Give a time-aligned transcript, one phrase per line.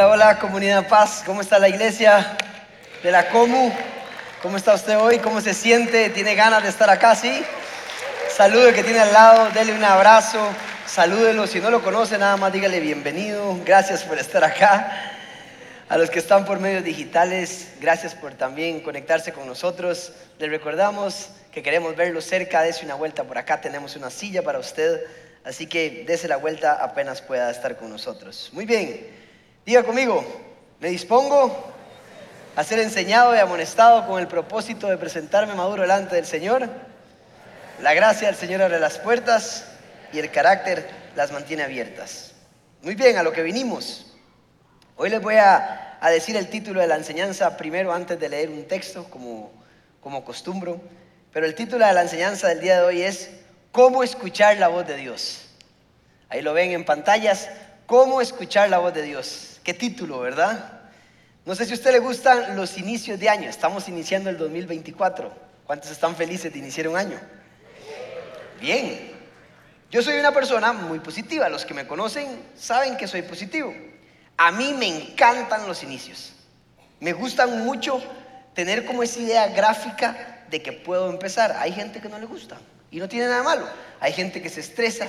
[0.00, 1.22] Hola, hola, comunidad Paz.
[1.26, 2.34] ¿Cómo está la iglesia
[3.02, 3.70] de la Comu?
[4.40, 5.18] ¿Cómo está usted hoy?
[5.18, 6.08] ¿Cómo se siente?
[6.08, 7.14] ¿Tiene ganas de estar acá?
[7.14, 7.44] ¿Sí?
[8.34, 10.38] Salude que tiene al lado, dele un abrazo,
[10.86, 11.46] salúdelo.
[11.46, 13.58] Si no lo conoce, nada más dígale bienvenido.
[13.66, 15.12] Gracias por estar acá.
[15.90, 20.14] A los que están por medios digitales, gracias por también conectarse con nosotros.
[20.38, 24.60] Les recordamos que queremos verlo cerca, dése una vuelta por acá, tenemos una silla para
[24.60, 25.02] usted,
[25.44, 28.48] así que dése la vuelta apenas pueda estar con nosotros.
[28.54, 29.19] Muy bien.
[29.66, 30.24] Diga conmigo,
[30.80, 31.70] me dispongo
[32.56, 36.68] a ser enseñado y amonestado con el propósito de presentarme maduro delante del Señor.
[37.82, 39.66] La gracia del Señor abre las puertas
[40.12, 42.32] y el carácter las mantiene abiertas.
[42.82, 44.14] Muy bien, a lo que vinimos.
[44.96, 48.66] Hoy les voy a, decir el título de la enseñanza primero antes de leer un
[48.66, 49.52] texto, como,
[50.00, 50.80] como costumbro.
[51.32, 53.30] Pero el título de la enseñanza del día de hoy es
[53.72, 55.46] ¿Cómo escuchar la voz de Dios?
[56.30, 57.48] Ahí lo ven en pantallas.
[57.86, 59.49] ¿Cómo escuchar la voz de Dios?
[59.62, 60.80] Qué título, ¿verdad?
[61.44, 63.48] No sé si a usted le gustan los inicios de año.
[63.48, 65.32] Estamos iniciando el 2024.
[65.66, 67.20] ¿Cuántos están felices de iniciar un año?
[68.60, 69.12] Bien.
[69.90, 71.48] Yo soy una persona muy positiva.
[71.48, 73.74] Los que me conocen saben que soy positivo.
[74.36, 76.32] A mí me encantan los inicios.
[77.00, 78.02] Me gustan mucho
[78.54, 81.56] tener como esa idea gráfica de que puedo empezar.
[81.58, 82.58] Hay gente que no le gusta
[82.90, 83.68] y no tiene nada malo.
[84.00, 85.06] Hay gente que se estresa,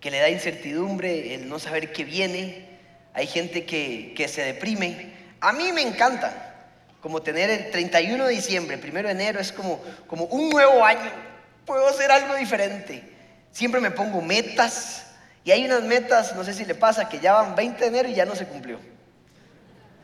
[0.00, 2.75] que le da incertidumbre el no saber qué viene,
[3.16, 5.10] hay gente que, se deprime.
[5.40, 6.54] A mí me encanta,
[7.00, 9.80] como tener el 31 de diciembre, primero de enero, es como,
[10.30, 11.10] un nuevo año.
[11.64, 13.02] Puedo hacer algo diferente.
[13.52, 15.06] Siempre me pongo metas.
[15.44, 18.08] Y hay unas metas, no sé si le pasa, que ya van 20 de enero
[18.10, 18.78] y ya no se cumplió.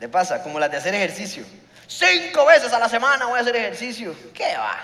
[0.01, 1.45] Le pasa, como las de hacer ejercicio.
[1.87, 4.17] Cinco veces a la semana voy a hacer ejercicio.
[4.33, 4.79] ¿Qué va?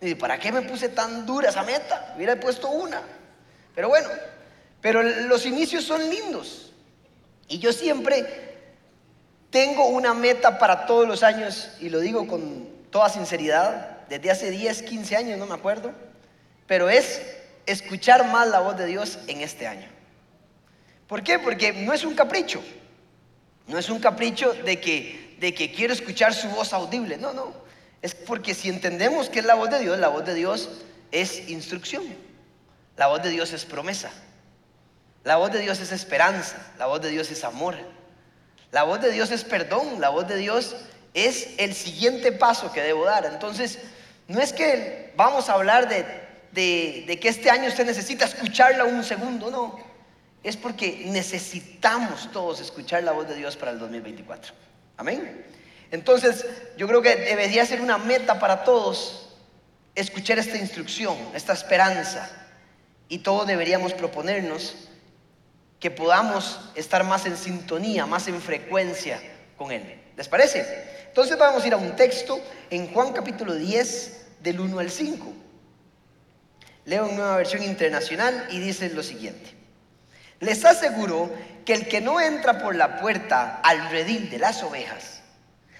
[0.00, 2.14] Y ¿para qué me puse tan dura esa meta?
[2.14, 3.02] Hubiera puesto una.
[3.74, 4.08] Pero bueno,
[4.80, 6.65] pero los inicios son lindos.
[7.48, 8.46] Y yo siempre
[9.50, 14.50] tengo una meta para todos los años, y lo digo con toda sinceridad, desde hace
[14.50, 15.92] 10, 15 años, no me acuerdo,
[16.66, 17.22] pero es
[17.66, 19.88] escuchar más la voz de Dios en este año.
[21.06, 21.38] ¿Por qué?
[21.38, 22.62] Porque no es un capricho,
[23.66, 27.52] no es un capricho de que, de que quiero escuchar su voz audible, no, no,
[28.02, 30.68] es porque si entendemos que es la voz de Dios, la voz de Dios
[31.12, 32.04] es instrucción,
[32.96, 34.10] la voz de Dios es promesa.
[35.26, 37.74] La voz de Dios es esperanza, la voz de Dios es amor,
[38.70, 40.76] la voz de Dios es perdón, la voz de Dios
[41.14, 43.26] es el siguiente paso que debo dar.
[43.26, 43.80] Entonces,
[44.28, 46.04] no es que vamos a hablar de,
[46.52, 49.80] de, que este año usted necesita escucharla un segundo, no.
[50.44, 54.54] Es porque necesitamos todos escuchar la voz de Dios para el 2024.
[54.96, 55.44] Amén.
[55.90, 59.30] Entonces, yo creo que debería ser una meta para todos
[59.96, 62.30] escuchar esta instrucción, esta esperanza.
[63.08, 64.86] Y todos deberíamos proponernos
[65.80, 69.20] que podamos estar más en sintonía, más en frecuencia
[69.56, 70.02] con Él.
[70.16, 70.64] ¿Les parece?
[71.08, 75.32] Entonces vamos a ir a un texto en Juan capítulo 10, del 1 al 5.
[76.86, 79.54] Leo en nueva versión internacional y dice lo siguiente.
[80.40, 81.30] Les aseguro
[81.64, 85.22] que el que no entra por la puerta al redil de las ovejas,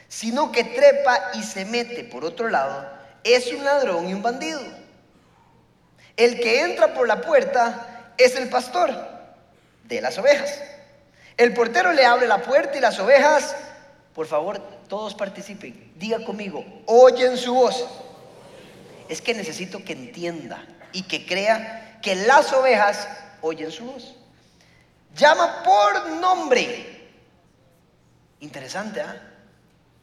[0.08, 2.90] sino que trepa y se mete por otro lado,
[3.22, 4.60] es un ladrón y un bandido.
[6.16, 9.15] El que entra por la puerta es el pastor
[9.88, 10.60] de las ovejas.
[11.36, 13.54] El portero le abre la puerta y las ovejas,
[14.14, 14.58] por favor,
[14.88, 15.92] todos participen.
[15.96, 17.86] Diga conmigo, oyen su voz.
[19.08, 23.08] Es que necesito que entienda y que crea que las ovejas
[23.42, 24.16] oyen su voz.
[25.14, 27.10] Llama por nombre.
[28.40, 29.22] Interesante, ¿ah?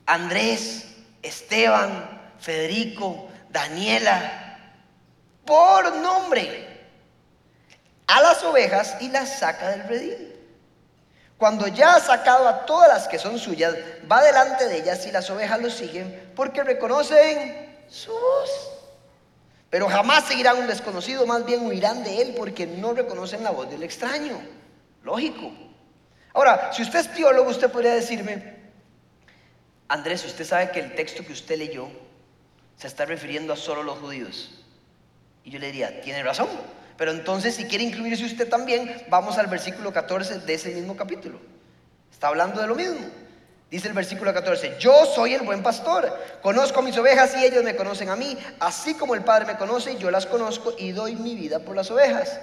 [0.05, 0.87] Andrés,
[1.21, 4.59] Esteban, Federico, Daniela,
[5.45, 6.72] por nombre
[8.13, 10.35] a las ovejas y las saca del redil.
[11.35, 13.73] Cuando ya ha sacado a todas las que son suyas,
[14.09, 18.69] va delante de ellas y las ovejas lo siguen porque reconocen su voz.
[19.71, 23.67] Pero jamás seguirán un desconocido, más bien huirán de él porque no reconocen la voz
[23.71, 24.39] del extraño.
[25.01, 25.51] Lógico.
[26.33, 28.57] Ahora, si usted es teólogo, usted podría decirme,
[29.87, 31.87] Andrés, usted sabe que el texto que usted leyó
[32.77, 34.51] se está refiriendo a solo los judíos.
[35.43, 36.49] Y yo le diría, tiene razón.
[36.97, 41.39] Pero entonces, si quiere incluirse usted también, vamos al versículo 14 de ese mismo capítulo.
[42.11, 42.99] Está hablando de lo mismo.
[43.73, 47.75] Dice el versículo 14, yo soy el buen pastor, conozco mis ovejas y ellos me
[47.75, 51.33] conocen a mí, así como el Padre me conoce, yo las conozco y doy mi
[51.33, 52.39] vida por las ovejas.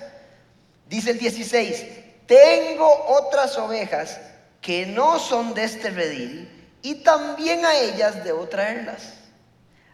[0.88, 1.86] Dice el 16,
[2.26, 4.20] tengo otras ovejas
[4.60, 6.48] que no son de este redil
[6.82, 9.14] y también a ellas debo traerlas.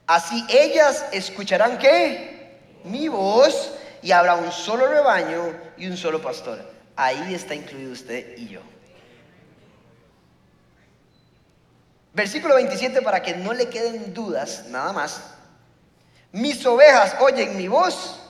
[0.06, 2.80] Así ellas escucharán qué?
[2.84, 3.72] Mi voz
[4.06, 6.64] y habrá un solo rebaño y un solo pastor.
[6.94, 8.60] Ahí está incluido usted y yo.
[12.14, 15.22] Versículo 27 para que no le queden dudas, nada más.
[16.30, 18.20] Mis ovejas oyen mi voz,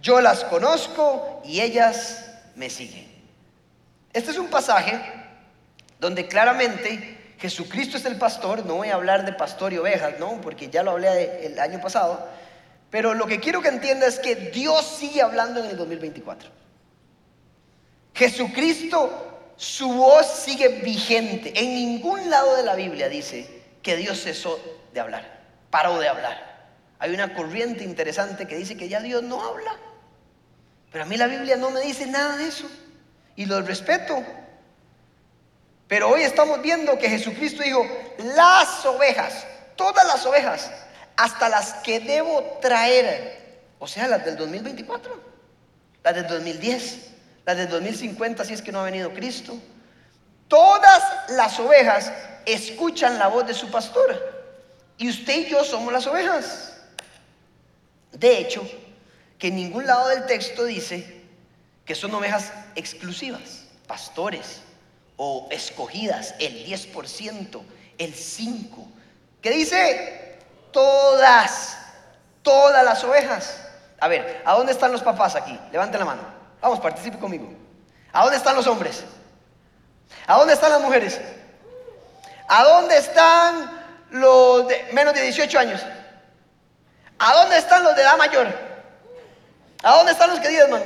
[0.00, 3.12] yo las conozco y ellas me siguen.
[4.12, 5.00] Este es un pasaje
[5.98, 10.40] donde claramente Jesucristo es el pastor, no voy a hablar de pastor y ovejas, ¿no?
[10.40, 12.24] Porque ya lo hablé el año pasado,
[12.94, 16.48] pero lo que quiero que entienda es que Dios sigue hablando en el 2024.
[18.14, 21.52] Jesucristo, su voz sigue vigente.
[21.56, 24.60] En ningún lado de la Biblia dice que Dios cesó
[24.92, 26.68] de hablar, paró de hablar.
[27.00, 29.76] Hay una corriente interesante que dice que ya Dios no habla.
[30.92, 32.70] Pero a mí la Biblia no me dice nada de eso.
[33.34, 34.22] Y lo respeto.
[35.88, 37.84] Pero hoy estamos viendo que Jesucristo dijo,
[38.36, 39.44] las ovejas,
[39.74, 40.70] todas las ovejas,
[41.16, 45.20] hasta las que debo traer, o sea, las del 2024,
[46.02, 47.10] las del 2010,
[47.46, 49.56] las del 2050 si es que no ha venido Cristo.
[50.48, 52.12] Todas las ovejas
[52.46, 54.34] escuchan la voz de su pastor.
[54.96, 56.76] Y usted y yo somos las ovejas.
[58.12, 58.62] De hecho,
[59.38, 61.22] que en ningún lado del texto dice
[61.84, 64.60] que son ovejas exclusivas, pastores
[65.16, 67.62] o escogidas, el 10%,
[67.98, 68.86] el 5%.
[69.42, 70.23] ¿Qué dice?
[70.74, 71.78] Todas,
[72.42, 73.60] todas las ovejas.
[74.00, 75.58] A ver, ¿a dónde están los papás aquí?
[75.70, 76.22] Levanten la mano.
[76.60, 77.48] Vamos, participe conmigo.
[78.12, 79.04] ¿A dónde están los hombres?
[80.26, 81.20] ¿A dónde están las mujeres?
[82.48, 85.80] ¿A dónde están los de menos de 18 años?
[87.20, 88.48] ¿A dónde están los de edad mayor?
[89.84, 90.82] ¿A dónde están los que diezman?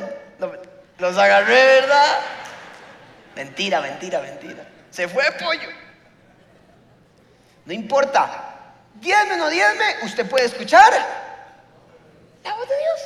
[0.98, 2.18] Los agarré, ¿verdad?
[3.34, 4.64] Mentira, mentira, mentira.
[4.90, 5.68] Se fue pollo.
[7.64, 8.57] No importa.
[9.00, 10.92] Diezme o no diezme, usted puede escuchar
[12.44, 13.00] la voz de Dios.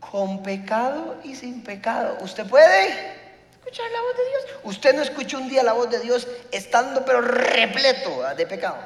[0.00, 2.18] Con pecado y sin pecado.
[2.20, 2.88] Usted puede
[3.52, 4.60] escuchar la voz de Dios.
[4.64, 8.78] Usted no escuchó un día la voz de Dios estando pero repleto de pecado.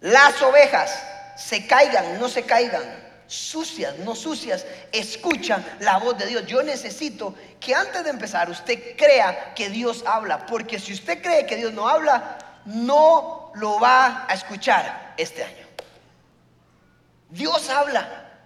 [0.00, 1.02] Las ovejas
[1.36, 2.82] se caigan, no se caigan,
[3.26, 6.46] sucias, no sucias, escuchan la voz de Dios.
[6.46, 11.46] Yo necesito que antes de empezar usted crea que Dios habla, porque si usted cree
[11.46, 12.38] que Dios no habla,
[12.68, 15.66] no lo va a escuchar este año.
[17.30, 18.40] Dios habla.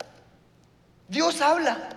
[1.09, 1.89] Dios habla.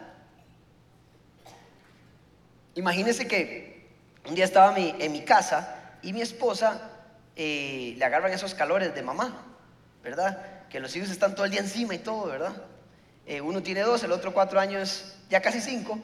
[2.75, 3.89] Imagínese que
[4.27, 6.91] un día estaba en mi casa y mi esposa
[7.35, 9.43] eh, le agarran esos calores de mamá,
[10.03, 10.67] ¿verdad?
[10.69, 12.55] Que los hijos están todo el día encima y todo, ¿verdad?
[13.25, 15.99] Eh, uno tiene dos, el otro cuatro años, ya casi cinco,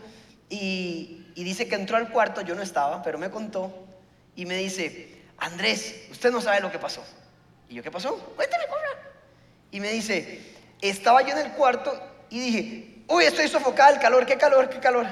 [0.50, 3.74] y, dice que entró al cuarto, yo no estaba, pero me contó,
[4.36, 7.04] y me dice, Andrés, usted no sabe lo que pasó.
[7.68, 8.16] Y yo, ¿qué pasó?
[8.36, 9.12] Cuéntame, corra.
[9.72, 10.40] Y me dice,
[10.80, 12.00] estaba yo en el cuarto
[12.30, 15.08] y dije, uy, estoy sofocada, el calor, qué calor, qué calor.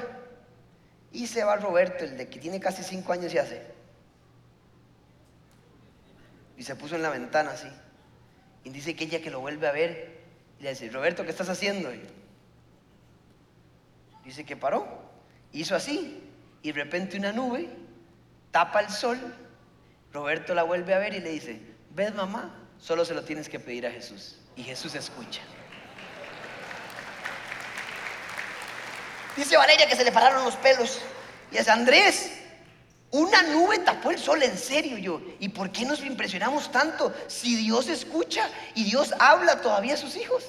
[1.12, 3.60] Y se va Roberto, el de que tiene casi cinco años y hace.
[6.56, 7.68] Y se puso en la ventana así.
[8.62, 10.20] Y dice que ella que lo vuelve a ver,
[10.60, 11.90] y le dice, Roberto, ¿qué estás haciendo?
[14.24, 14.86] dice que paró,
[15.50, 16.22] hizo así,
[16.62, 17.68] y de repente una nube
[18.52, 19.18] tapa el sol.
[20.12, 23.60] Roberto la vuelve a ver y le dice, ves mamá, solo se lo tienes que
[23.60, 24.38] pedir a Jesús.
[24.56, 25.42] Y Jesús escucha.
[29.36, 31.00] Dice Valeria que se le pararon los pelos.
[31.50, 32.32] Y dice, Andrés,
[33.12, 35.20] una nube tapó el sol, en serio yo.
[35.38, 40.16] ¿Y por qué nos impresionamos tanto si Dios escucha y Dios habla todavía a sus
[40.16, 40.44] hijos?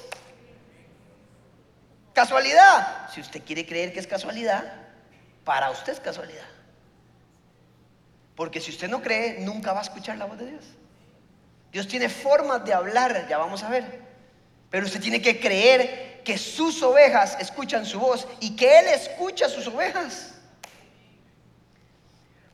[2.12, 3.10] ¿Casualidad?
[3.12, 4.74] Si usted quiere creer que es casualidad,
[5.44, 6.46] para usted es casualidad.
[8.36, 10.64] Porque si usted no cree, nunca va a escuchar la voz de Dios.
[11.70, 14.00] Dios tiene formas de hablar, ya vamos a ver.
[14.70, 19.48] Pero usted tiene que creer que sus ovejas escuchan su voz y que Él escucha
[19.48, 20.34] sus ovejas.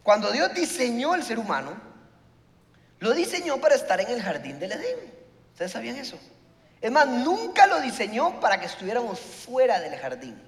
[0.02, 1.76] Cuando Dios diseñó el ser humano,
[3.00, 5.12] lo diseñó para estar en el jardín del Edén.
[5.52, 6.18] ¿Ustedes sabían eso?
[6.80, 10.40] Es más, nunca lo diseñó para que estuviéramos fuera del jardín.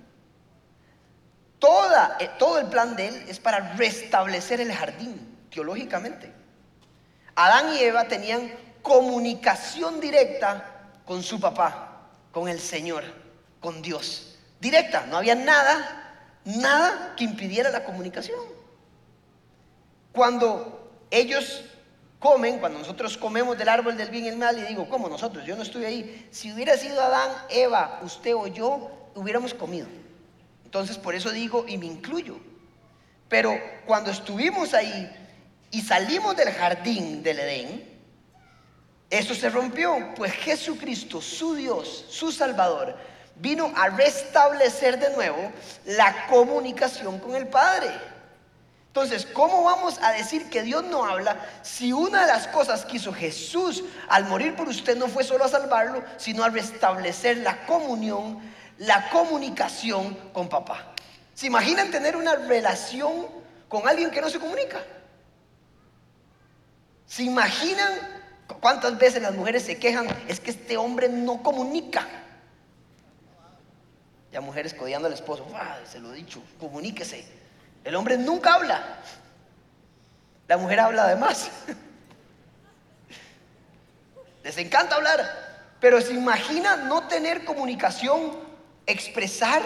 [1.61, 6.33] Toda, eh, todo el plan de Él es para restablecer el jardín, teológicamente.
[7.35, 8.51] Adán y Eva tenían
[8.83, 13.05] comunicación directa con su papá, con el Señor,
[13.61, 14.39] con Dios.
[14.59, 18.41] Directa, no había nada, nada que impidiera la comunicación.
[20.13, 21.63] Cuando ellos
[22.19, 25.45] comen, cuando nosotros comemos del árbol del bien y el mal, y digo, ¿cómo nosotros?
[25.45, 26.29] Yo no estuve ahí.
[26.31, 29.87] Si hubiera sido Adán, Eva, usted o yo, hubiéramos comido.
[30.71, 32.37] Entonces, por eso digo, y me incluyo.
[33.29, 35.11] Pero cuando estuvimos ahí
[35.73, 38.01] y salimos del jardín del Edén,
[39.11, 42.97] eso se rompió, pues Jesucristo, su Dios, su Salvador,
[43.35, 45.51] vino a restablecer de nuevo
[45.87, 47.91] la comunicación con el Padre.
[48.87, 52.99] Entonces, ¿cómo vamos a decir que Dios no habla si una de las cosas que
[52.99, 57.67] hizo Jesús al morir por usted no fue solo a salvarlo, sino a restablecer la
[57.67, 58.39] comunión,
[58.81, 60.95] la comunicación con papá?
[61.35, 63.27] ¿Se imaginan tener una relación
[63.69, 64.83] con alguien que no se comunica?
[67.07, 67.93] ¿Se imaginan
[68.61, 70.09] cuántas veces las mujeres se quejan?
[70.29, 72.07] Es que este hombre no comunica.
[74.33, 75.47] Ya mujeres codiando al esposo,
[75.85, 77.25] se lo he dicho, comuníquese.
[77.85, 78.99] El hombre nunca habla.
[80.49, 81.51] La mujer habla además.
[84.45, 85.51] Les encanta hablar.
[85.81, 88.50] Pero se imagina no tener comunicación,
[88.91, 89.63] expresar,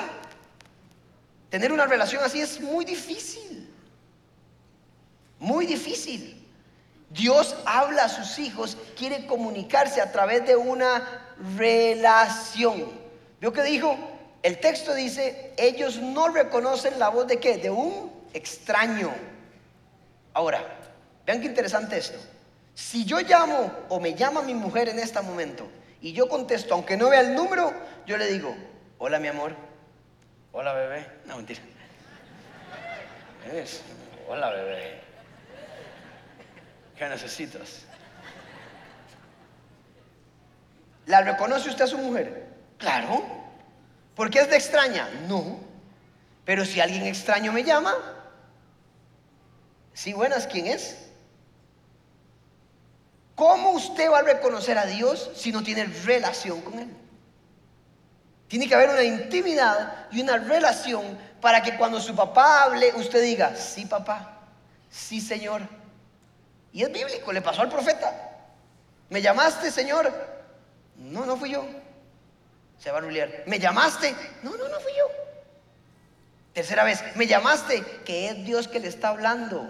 [1.50, 3.70] tener una relación así es muy difícil.
[5.38, 6.42] Muy difícil.
[7.10, 12.90] Dios habla a sus hijos, quiere comunicarse a través de una relación.
[13.40, 13.96] ¿Vio que dijo?
[14.42, 17.56] El texto dice, ellos no reconocen la voz de qué?
[17.56, 19.12] De un extraño.
[20.32, 20.62] Ahora,
[21.24, 22.18] vean qué interesante esto.
[22.74, 25.66] Si yo llamo o me llama mi mujer en este momento
[26.00, 27.72] y yo contesto, aunque no vea el número,
[28.06, 28.54] yo le digo,
[28.98, 29.54] hola mi amor,
[30.52, 31.06] hola bebé.
[31.26, 31.60] No, mentira.
[34.28, 35.00] hola bebé.
[36.96, 37.82] ¿Qué necesitas?
[41.06, 42.46] ¿La reconoce usted a su mujer?
[42.78, 43.24] Claro.
[44.14, 45.08] ¿Por qué es de extraña?
[45.28, 45.58] No.
[46.44, 47.94] Pero si alguien extraño me llama,
[49.92, 50.98] sí, buenas, ¿quién es?
[53.34, 57.03] ¿Cómo usted va a reconocer a Dios si no tiene relación con Él?
[58.54, 63.20] Tiene que haber una intimidad y una relación para que cuando su papá hable, usted
[63.20, 64.42] diga, sí papá,
[64.88, 65.62] sí Señor.
[66.72, 68.14] Y es bíblico, le pasó al profeta.
[69.08, 70.08] ¿Me llamaste, Señor?
[70.94, 71.66] No, no fui yo.
[72.78, 73.42] Se va a rulear.
[73.46, 74.14] ¿Me llamaste?
[74.44, 75.08] No, no, no fui yo.
[76.52, 77.82] Tercera vez, ¿me llamaste?
[78.04, 79.68] Que es Dios que le está hablando.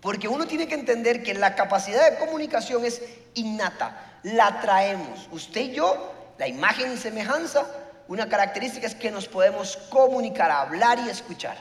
[0.00, 3.02] Porque uno tiene que entender que la capacidad de comunicación es
[3.34, 4.18] innata.
[4.22, 5.28] La traemos.
[5.30, 7.66] Usted y yo, la imagen y semejanza,
[8.08, 11.58] una característica es que nos podemos comunicar, hablar y escuchar.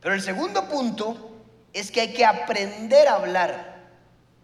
[0.00, 1.30] Pero el segundo punto
[1.72, 3.76] es que hay que aprender a hablar.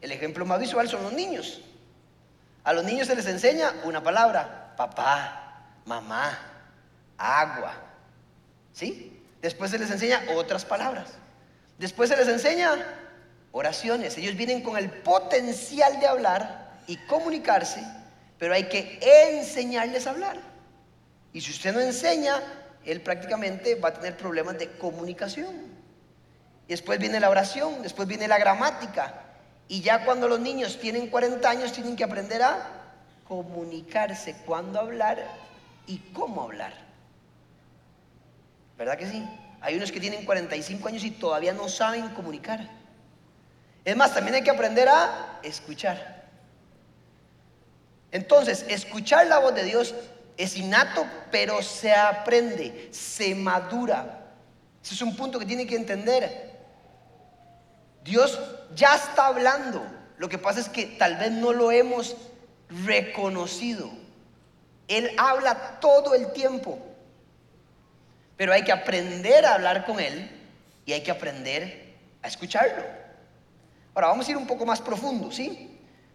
[0.01, 1.61] El ejemplo más visual son los niños.
[2.63, 6.39] A los niños se les enseña una palabra, papá, mamá,
[7.19, 7.73] agua.
[8.73, 9.21] ¿Sí?
[9.43, 11.09] Después se les enseña otras palabras.
[11.79, 12.77] Después se les enseña
[13.51, 14.17] oraciones.
[14.19, 17.85] Ellos vienen con el potencial de hablar y comunicarse,
[18.41, 18.99] pero hay que
[19.39, 20.39] enseñarles a hablar.
[21.33, 22.43] Y si usted no enseña,
[22.87, 25.55] él prácticamente va a tener problemas de comunicación.
[26.67, 29.15] Después viene la oración, después viene la gramática,
[29.69, 32.67] y ya cuando los niños tienen 40 años tienen que aprender a
[33.29, 35.23] comunicarse, cuándo hablar
[35.87, 36.73] y cómo hablar.
[38.79, 39.29] ¿Verdad que sí?
[39.61, 42.67] Hay unos que tienen 45 años y todavía no saben comunicar.
[43.85, 46.20] Es más, también hay que aprender a escuchar.
[48.13, 49.95] Entonces, escuchar la voz de Dios
[50.37, 54.27] es innato, pero se aprende, se madura.
[54.83, 56.59] Ese es un punto que tiene que entender.
[58.03, 58.41] Dios
[58.75, 59.85] ya está hablando.
[60.17, 62.17] Lo que pasa es que tal vez no lo hemos
[62.85, 63.91] reconocido.
[64.89, 66.79] Él habla todo el tiempo.
[68.37, 70.31] Pero hay que aprender a hablar con Él
[70.87, 72.83] y hay que aprender a escucharlo.
[73.95, 75.70] Ahora vamos a ir un poco más profundo, ¿sí?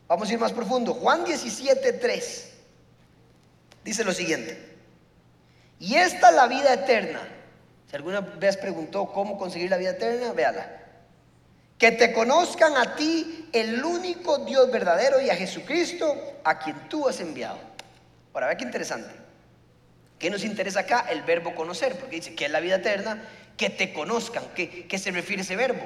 [0.07, 0.93] Vamos a ir más profundo.
[0.93, 2.51] Juan 17, 3
[3.85, 4.75] dice lo siguiente.
[5.79, 7.21] Y esta es la vida eterna.
[7.89, 10.81] Si alguna vez preguntó cómo conseguir la vida eterna, véala.
[11.77, 17.07] Que te conozcan a ti, el único Dios verdadero, y a Jesucristo, a quien tú
[17.07, 17.59] has enviado.
[18.33, 19.13] Ahora, vea qué interesante.
[20.17, 21.05] ¿Qué nos interesa acá?
[21.09, 23.21] El verbo conocer, porque dice que es la vida eterna,
[23.57, 24.43] que te conozcan.
[24.55, 25.83] ¿Qué, ¿Qué se refiere ese verbo?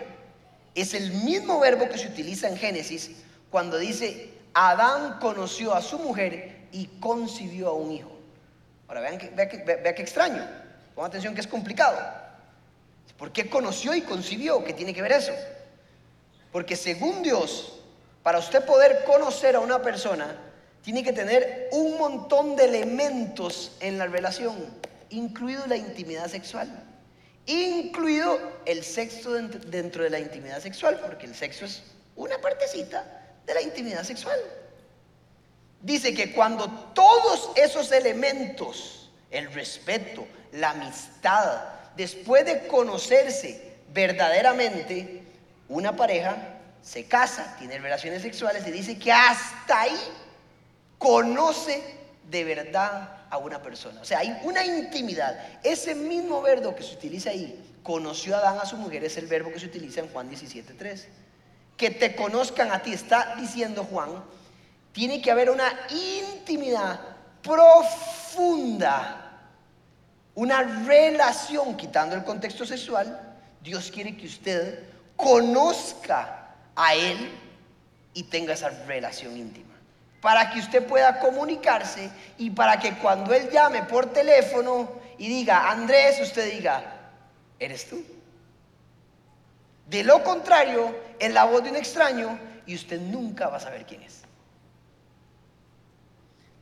[0.75, 3.11] Es el mismo verbo que se utiliza en Génesis
[3.49, 8.11] cuando dice, Adán conoció a su mujer y concibió a un hijo.
[8.87, 10.45] Ahora, vean que, vea, que, vea que extraño.
[10.95, 11.97] Pongan atención que es complicado.
[13.17, 14.63] ¿Por qué conoció y concibió?
[14.63, 15.33] ¿Qué tiene que ver eso?
[16.51, 17.79] Porque según Dios,
[18.23, 20.35] para usted poder conocer a una persona,
[20.81, 24.55] tiene que tener un montón de elementos en la relación,
[25.09, 26.69] incluido la intimidad sexual,
[27.45, 31.83] incluido el sexo dentro de la intimidad sexual, porque el sexo es
[32.15, 33.18] una partecita
[33.49, 34.39] de la intimidad sexual.
[35.81, 41.63] Dice que cuando todos esos elementos, el respeto, la amistad,
[41.95, 45.23] después de conocerse verdaderamente,
[45.67, 49.99] una pareja se casa, tiene relaciones sexuales y dice que hasta ahí
[50.99, 51.81] conoce
[52.29, 53.99] de verdad a una persona.
[54.01, 55.39] O sea, hay una intimidad.
[55.63, 59.25] Ese mismo verbo que se utiliza ahí, conoció a Adán a su mujer, es el
[59.25, 61.05] verbo que se utiliza en Juan 17.3.
[61.79, 64.23] Que te conozcan a ti, está diciendo Juan,
[64.91, 66.99] tiene que haber una intimidad
[67.41, 69.47] profunda,
[70.35, 73.37] una relación, quitando el contexto sexual.
[73.61, 74.83] Dios quiere que usted
[75.15, 77.31] conozca a Él
[78.13, 79.69] y tenga esa relación íntima
[80.21, 85.69] para que usted pueda comunicarse y para que cuando Él llame por teléfono y diga,
[85.69, 86.83] Andrés, usted diga,
[87.57, 88.03] ¿eres tú?
[89.89, 93.85] De lo contrario, es la voz de un extraño y usted nunca va a saber
[93.85, 94.21] quién es.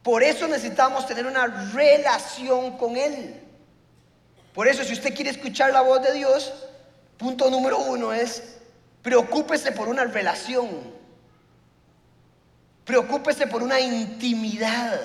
[0.02, 3.42] Por eso necesitamos tener una relación con Él.
[4.54, 6.54] Por eso si usted quiere escuchar la voz de Dios,
[7.18, 8.58] punto número uno es,
[9.02, 10.98] preocúpese por una relación
[12.88, 14.98] Preocúpese por una intimidad.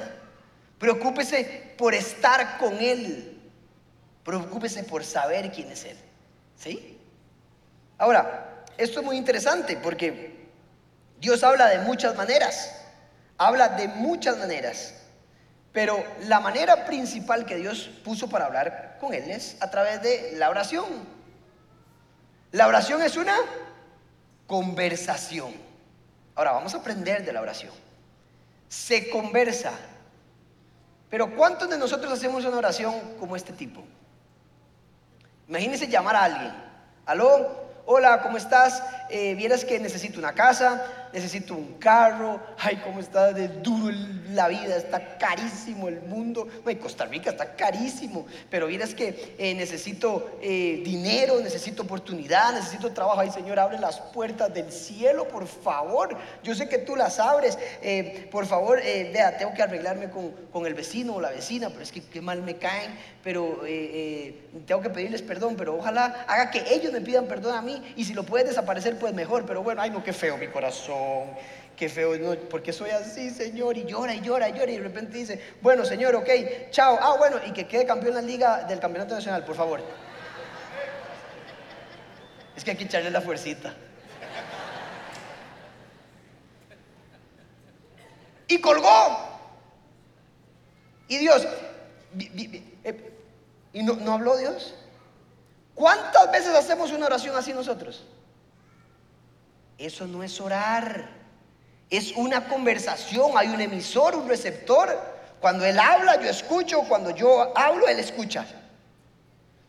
[0.78, 3.40] Preocúpese por estar con Él.
[4.24, 5.96] Preocúpese por saber quién es Él.
[6.56, 6.96] ¿Sí?
[8.02, 10.48] Ahora, esto es muy interesante porque
[11.20, 12.74] Dios habla de muchas maneras.
[13.38, 14.94] Habla de muchas maneras.
[15.72, 20.32] Pero la manera principal que Dios puso para hablar con Él es a través de
[20.34, 20.84] la oración.
[22.50, 23.36] La oración es una
[24.48, 25.54] conversación.
[26.34, 27.72] Ahora vamos a aprender de la oración.
[28.68, 29.70] Se conversa.
[31.08, 33.84] Pero ¿cuántos de nosotros hacemos una oración como este tipo?
[35.46, 36.52] Imagínense llamar a alguien.
[37.06, 38.82] Aló, hola, ¿cómo estás?
[39.10, 43.94] Eh, que necesito una casa, necesito un carro, ay, cómo está de duro
[44.32, 49.54] la vida, está carísimo el mundo, ay, Costa Rica está carísimo, pero vieras que eh,
[49.54, 55.46] necesito eh, dinero, necesito oportunidad, necesito trabajo, ay Señor, abre las puertas del cielo, por
[55.46, 60.30] favor, yo sé que tú las abres, eh, por favor, vea, tengo que arreglarme con,
[60.52, 62.92] con, el vecino o la vecina, pero es que qué mal me caen,
[63.22, 63.60] pero
[64.66, 68.04] tengo que pedirles perdón, pero ojalá haga que ellos me pidan perdón a mí, y
[68.04, 71.28] si lo puedes desaparecer, pues mejor, pero bueno, ay no, qué feo mi corazón
[71.76, 72.12] qué feo,
[72.48, 75.84] porque soy así, Señor, y llora y llora y llora, y de repente dice, bueno,
[75.84, 76.28] Señor, ok,
[76.70, 79.82] chao, ah, bueno, y que quede campeón en la liga del campeonato nacional, por favor.
[82.56, 83.74] Es que hay que echarle la fuercita.
[88.46, 89.40] Y colgó.
[91.08, 91.46] Y Dios,
[92.18, 93.12] eh,
[93.72, 94.74] ¿y no, no habló Dios?
[95.74, 98.04] ¿Cuántas veces hacemos una oración así nosotros?
[99.78, 101.21] Eso no es orar.
[101.92, 103.32] Es una conversación.
[103.36, 104.98] Hay un emisor, un receptor.
[105.42, 106.80] Cuando Él habla, yo escucho.
[106.88, 108.46] Cuando yo hablo, Él escucha.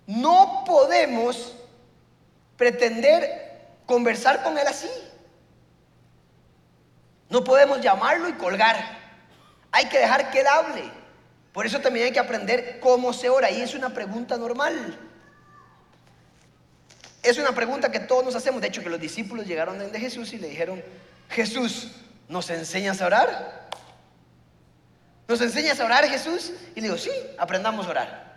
[0.08, 1.54] No podemos
[2.56, 4.90] pretender conversar con Él así.
[7.30, 8.78] No podemos llamarlo y colgar.
[9.74, 10.90] Hay que dejar que Él hable.
[11.52, 13.52] Por eso también hay que aprender cómo se ora.
[13.52, 14.98] Y es una pregunta normal.
[17.22, 18.62] Es una pregunta que todos nos hacemos.
[18.62, 20.82] De hecho, que los discípulos llegaron de Jesús y le dijeron,
[21.28, 21.92] Jesús,
[22.34, 23.70] ¿nos enseñas a orar?
[25.28, 26.52] ¿Nos enseñas a orar, Jesús?
[26.76, 28.34] Y le digo, sí, aprendamos a orar.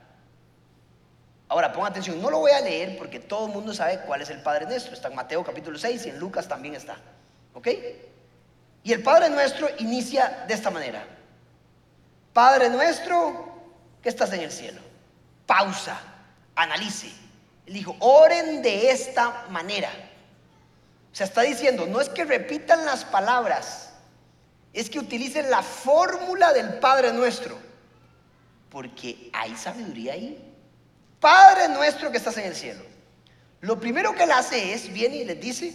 [1.49, 4.31] Ahora, ponga atención, no lo voy a leer porque todo el mundo sabe cuál es
[4.31, 4.95] el Padre Nuestro.
[4.95, 6.97] Está en Mateo capítulo 6 y en Lucas también está.
[7.55, 7.69] ¿Ok?
[8.85, 11.05] Y el Padre Nuestro inicia de esta manera.
[12.33, 13.49] Padre Nuestro
[14.01, 14.81] que estás en el cielo.
[15.47, 15.99] Pausa,
[16.55, 17.11] analice
[17.67, 19.91] él dijo, oren de esta manera.
[21.13, 23.86] O sea, está diciendo, no es que repitan las palabras,
[24.77, 27.59] es que utilicen la fórmula del Padre nuestro,
[28.69, 30.39] porque hay sabiduría ahí.
[31.19, 32.83] Padre nuestro que estás en el cielo.
[33.63, 35.75] Lo primero que él hace es, viene y les dice,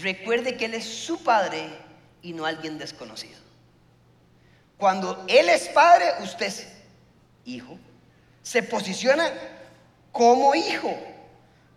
[0.00, 1.68] recuerde que él es su padre
[2.20, 3.38] y no alguien desconocido.
[4.76, 6.66] Cuando él es padre, usted es
[7.44, 7.78] hijo.
[8.42, 9.30] Se posiciona
[10.10, 10.92] como hijo.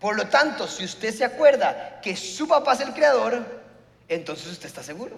[0.00, 3.62] Por lo tanto, si usted se acuerda que su papá es el creador,
[4.08, 5.16] entonces usted está seguro.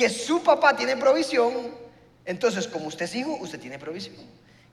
[0.00, 1.74] Que su papá tiene provisión,
[2.24, 4.16] entonces como usted es hijo, usted tiene provisión.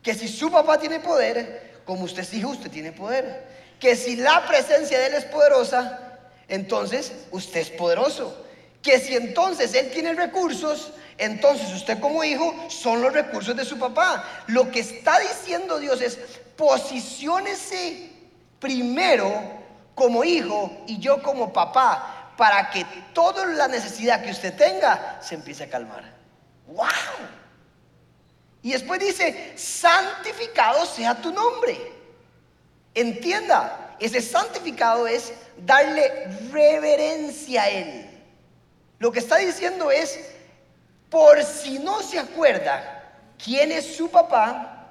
[0.01, 3.45] Que si su papá tiene poder, como usted es hijo, usted tiene poder.
[3.77, 8.41] Que si la presencia de él es poderosa, entonces usted es poderoso.
[8.81, 13.77] Que si entonces él tiene recursos, entonces usted como hijo son los recursos de su
[13.77, 14.23] papá.
[14.47, 16.17] Lo que está diciendo Dios es,
[16.55, 18.11] posiciónese
[18.61, 19.29] primero
[19.93, 25.35] como hijo y yo como papá para que toda la necesidad que usted tenga se
[25.35, 26.03] empiece a calmar.
[26.67, 26.85] ¡Wow!
[28.61, 31.77] Y después dice, santificado sea tu nombre.
[32.93, 38.09] Entienda, ese santificado es darle reverencia a Él.
[38.99, 40.19] Lo que está diciendo es,
[41.09, 44.89] por si no se acuerda, quién es su papá,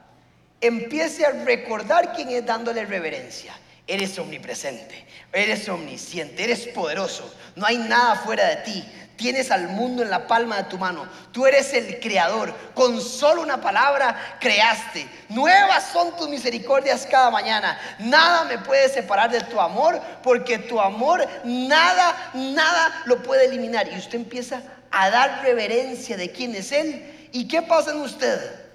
[0.61, 3.54] empiece a recordar quién es dándole reverencia.
[3.88, 7.33] Eres omnipresente, eres omnisciente, eres poderoso.
[7.55, 8.85] No hay nada fuera de ti.
[9.16, 11.09] Tienes al mundo en la palma de tu mano.
[11.33, 12.53] Tú eres el creador.
[12.75, 15.09] Con solo una palabra creaste.
[15.29, 17.79] Nuevas son tus misericordias cada mañana.
[18.01, 23.88] Nada me puede separar de tu amor porque tu amor nada, nada lo puede eliminar.
[23.90, 27.29] Y usted empieza a dar reverencia de quién es Él.
[27.33, 28.65] ¿Y qué pasa en usted?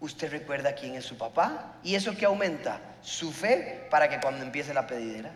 [0.00, 1.76] Usted recuerda quién es su papá.
[1.82, 2.80] ¿Y eso que aumenta?
[3.00, 5.34] Su fe para que cuando empiece la pedidera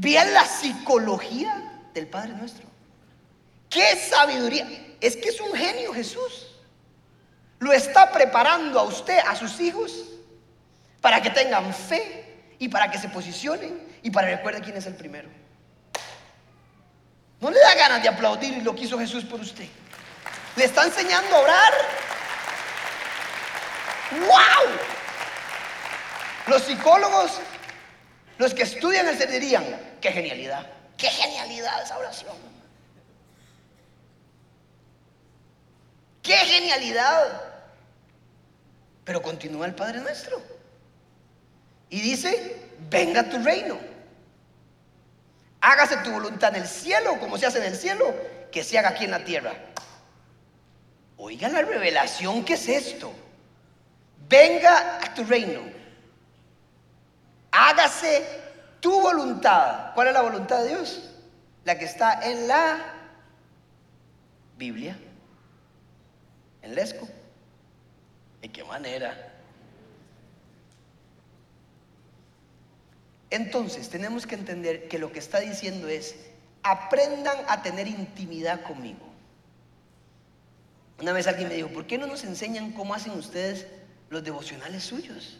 [0.00, 2.64] Vean la psicología del Padre nuestro.
[3.68, 4.64] ¡Qué sabiduría!
[5.00, 6.54] Es que es un genio Jesús.
[7.58, 10.04] Lo está preparando a usted, a sus hijos,
[11.00, 14.86] para que tengan fe y para que se posicionen y para que recuerden quién es
[14.86, 15.28] el primero.
[17.40, 19.68] No le da ganas de aplaudir lo que hizo Jesús por usted.
[20.56, 21.72] Le está enseñando a orar.
[24.10, 24.72] ¡Wow!
[26.48, 27.40] Los psicólogos
[28.38, 29.64] los que estudian el ser dirían,
[30.00, 30.64] qué genialidad,
[30.96, 32.36] qué genialidad esa oración.
[36.22, 37.42] Qué genialidad.
[39.04, 40.40] Pero continúa el Padre nuestro.
[41.90, 43.78] Y dice, venga tu reino.
[45.60, 48.14] Hágase tu voluntad en el cielo, como se hace en el cielo,
[48.52, 49.52] que se haga aquí en la tierra.
[51.16, 53.12] Oiga la revelación que es esto.
[54.28, 55.78] Venga a tu reino
[57.58, 58.24] hágase
[58.80, 59.92] tu voluntad.
[59.94, 61.10] ¿Cuál es la voluntad de Dios?
[61.64, 62.94] La que está en la
[64.56, 64.96] Biblia,
[66.62, 67.08] en Lesco.
[68.40, 69.34] ¿De qué manera?
[73.30, 76.16] Entonces tenemos que entender que lo que está diciendo es,
[76.62, 79.06] aprendan a tener intimidad conmigo.
[81.00, 83.66] Una vez alguien me dijo, ¿por qué no nos enseñan cómo hacen ustedes
[84.10, 85.38] los devocionales suyos?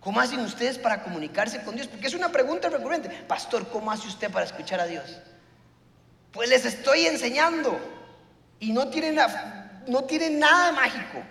[0.00, 1.86] ¿Cómo hacen ustedes para comunicarse con Dios?
[1.86, 3.08] Porque es una pregunta recurrente.
[3.28, 5.20] Pastor, ¿cómo hace usted para escuchar a Dios?
[6.32, 7.78] Pues les estoy enseñando.
[8.58, 9.18] Y no tiene,
[9.86, 11.22] no tiene nada mágico.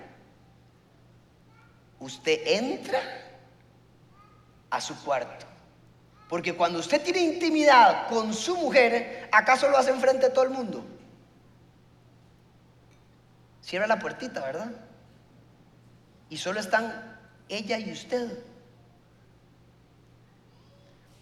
[2.00, 3.00] Usted entra
[4.70, 5.49] a su cuarto.
[6.30, 10.52] Porque cuando usted tiene intimidad con su mujer, ¿acaso lo hace enfrente de todo el
[10.52, 10.86] mundo?
[13.64, 14.72] Cierra la puertita, ¿verdad?
[16.30, 18.44] Y solo están ella y usted.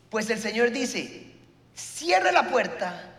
[0.09, 1.31] Pues el Señor dice,
[1.73, 3.15] cierre la puerta,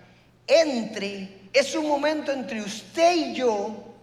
[0.46, 3.94] entre, es un momento entre usted y yo,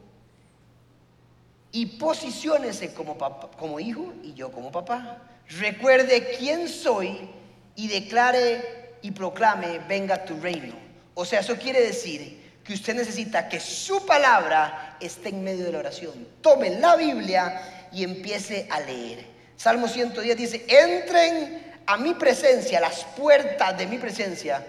[1.71, 3.15] y posiciónese como,
[3.59, 5.21] como hijo y yo como papá.
[5.49, 7.29] Recuerde quién soy
[7.75, 10.75] y declare y proclame, venga tu reino.
[11.13, 15.71] O sea, eso quiere decir que usted necesita que su palabra esté en medio de
[15.71, 16.27] la oración.
[16.41, 19.25] Tome la Biblia y empiece a leer.
[19.55, 24.65] Salmo 110 dice, entren a mi presencia, las puertas de mi presencia,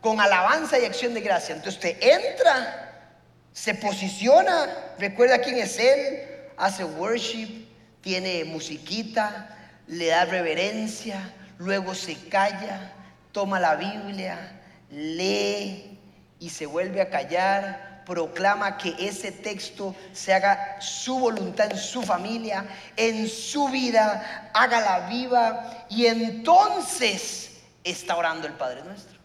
[0.00, 1.54] con alabanza y acción de gracia.
[1.54, 3.12] Entonces usted entra,
[3.52, 6.22] se posiciona, recuerda quién es Él,
[6.56, 7.66] hace worship,
[8.00, 9.54] tiene musiquita,
[9.88, 12.92] le da reverencia, luego se calla,
[13.32, 15.98] toma la Biblia, lee
[16.38, 22.02] y se vuelve a callar proclama que ese texto se haga su voluntad en su
[22.02, 22.64] familia,
[22.96, 29.18] en su vida, hágala viva y entonces está orando el Padre nuestro.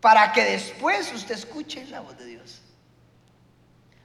[0.00, 2.60] Para que después usted escuche la voz de Dios.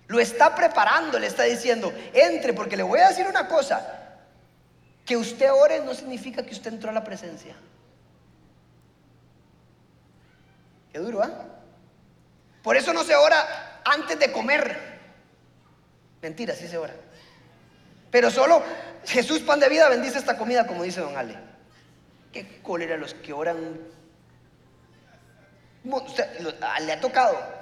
[0.08, 4.07] Lo está preparando, le está diciendo, entre, porque le voy a decir una cosa,
[5.08, 7.56] que usted ore no significa que usted entró a la presencia.
[10.92, 11.46] Qué duro, ¿ah?
[12.62, 15.00] Por eso no se ora antes de comer.
[16.22, 16.94] Mentira, sí se ora.
[18.12, 18.62] Pero solo
[19.06, 21.38] Jesús, pan de vida, bendice esta comida, como dice don Ale.
[22.34, 23.80] Qué cólera los que oran.
[26.62, 27.57] Ah, le ha tocado.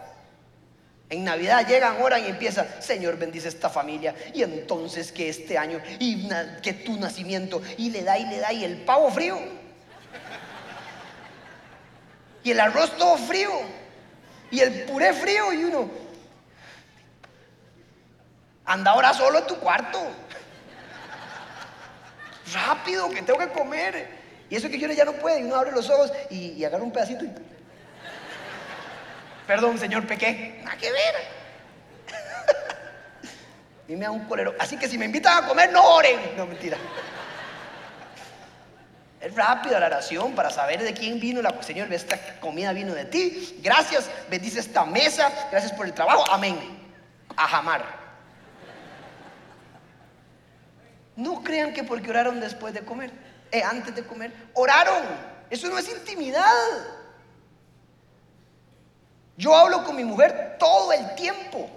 [1.10, 4.16] En Navidad llegan, oran y empiezan, Señor bendice esta familia.
[4.34, 6.28] Y entonces que este año, y
[6.64, 9.40] que tu nacimiento, y le da y le da, y el pavo frío
[12.46, 13.50] y el arroz todo frío
[14.52, 15.90] y el puré frío y uno
[18.64, 20.00] anda ahora solo en tu cuarto.
[22.54, 24.08] Rápido, que tengo que comer.
[24.50, 26.92] Y eso que yo ya no puede, y uno abre los ojos y, agarra un
[26.92, 27.32] pedacito y...
[29.48, 30.60] Perdón, señor, pequé.
[30.64, 31.16] Nada que ver.
[33.88, 34.56] y me da un colero.
[34.60, 36.20] Así que si me invitan a comer, no oren.
[36.36, 36.78] No, mentira.
[39.22, 43.06] Es rápida la oración para saber de quién vino la Señor, esta comida vino de
[43.06, 43.60] ti.
[43.64, 45.32] Gracias, bendice esta mesa.
[45.52, 46.24] Gracias por el trabajo.
[46.32, 46.56] Amén.
[47.36, 47.84] A jamar.
[51.16, 53.12] No crean que porque oraron después de comer,
[53.52, 55.04] eh, antes de comer, oraron.
[55.50, 56.46] Eso no es intimidad.
[59.38, 61.70] Yo hablo con mi mujer todo el tiempo,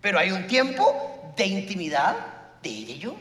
[0.00, 2.16] pero hay un tiempo de intimidad
[2.62, 3.16] de ella y yo.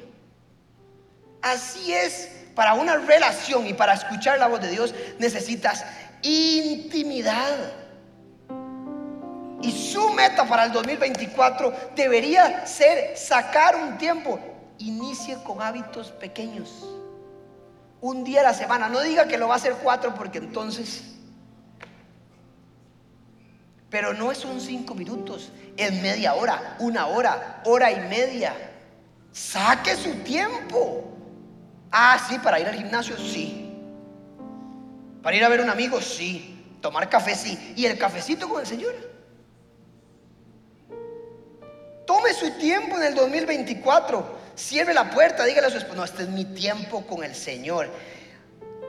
[1.42, 5.86] Así es, para una relación y para escuchar la voz de Dios necesitas
[6.22, 7.74] intimidad.
[9.62, 14.40] Y su meta para el 2024 debería ser sacar un tiempo.
[14.78, 16.86] Inicie con hábitos pequeños.
[18.02, 18.90] Un día a la semana.
[18.90, 21.15] No diga que lo va a hacer cuatro porque entonces
[23.96, 28.54] pero no son cinco minutos, es media hora, una hora, hora y media.
[29.32, 31.16] Saque su tiempo.
[31.94, 33.74] Ah, sí, para ir al gimnasio, sí.
[35.24, 36.78] Para ir a ver un amigo, sí.
[36.82, 37.74] Tomar café, sí.
[37.78, 38.96] Y el cafecito con el Señor.
[42.06, 44.40] Tome su tiempo en el 2024.
[44.58, 47.90] Cierre la puerta, dígale a su esposa, no, este es mi tiempo con el Señor.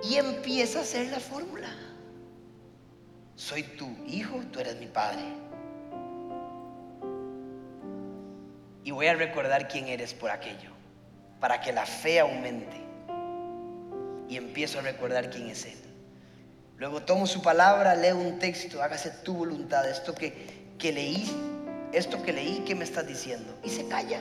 [0.03, 1.86] Y empieza a hacer la fórmula
[3.37, 5.23] soy tu hijo, tú eres mi padre.
[8.83, 10.71] Y voy a recordar quién eres por aquello,
[11.39, 12.81] para que la fe aumente.
[14.29, 15.79] Y empiezo a recordar quién es Él.
[16.79, 21.31] Luego tomo su palabra, leo un texto, hágase tu voluntad, esto que, que leí,
[21.93, 23.59] esto que leí, ¿qué me estás diciendo?
[23.65, 24.21] Y se calla.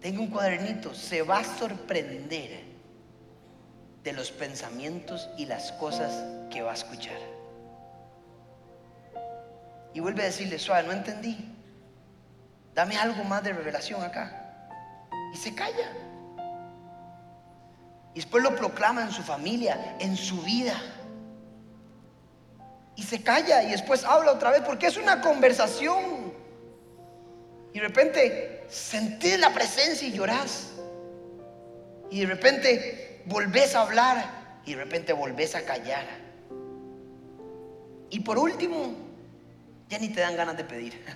[0.00, 2.69] Tengo un cuadernito, se va a sorprender
[4.02, 7.18] de los pensamientos y las cosas que va a escuchar.
[9.92, 11.36] Y vuelve a decirle, suave, no entendí.
[12.74, 14.68] Dame algo más de revelación acá.
[15.34, 15.92] Y se calla.
[18.14, 20.80] Y después lo proclama en su familia, en su vida.
[22.96, 26.32] Y se calla y después habla otra vez porque es una conversación.
[27.72, 30.68] Y de repente sentís la presencia y llorás.
[32.10, 36.04] Y de repente volvés a hablar y de repente volvés a callar.
[38.10, 38.92] Y por último,
[39.88, 41.02] ya ni te dan ganas de pedir.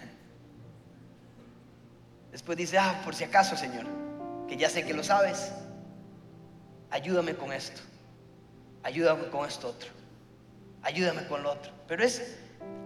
[2.32, 3.86] Después dice, ah, por si acaso, Señor,
[4.48, 5.52] que ya sé que lo sabes,
[6.90, 7.82] ayúdame con esto,
[8.82, 9.90] ayúdame con esto otro,
[10.82, 11.72] ayúdame con lo otro.
[11.86, 12.36] Pero es,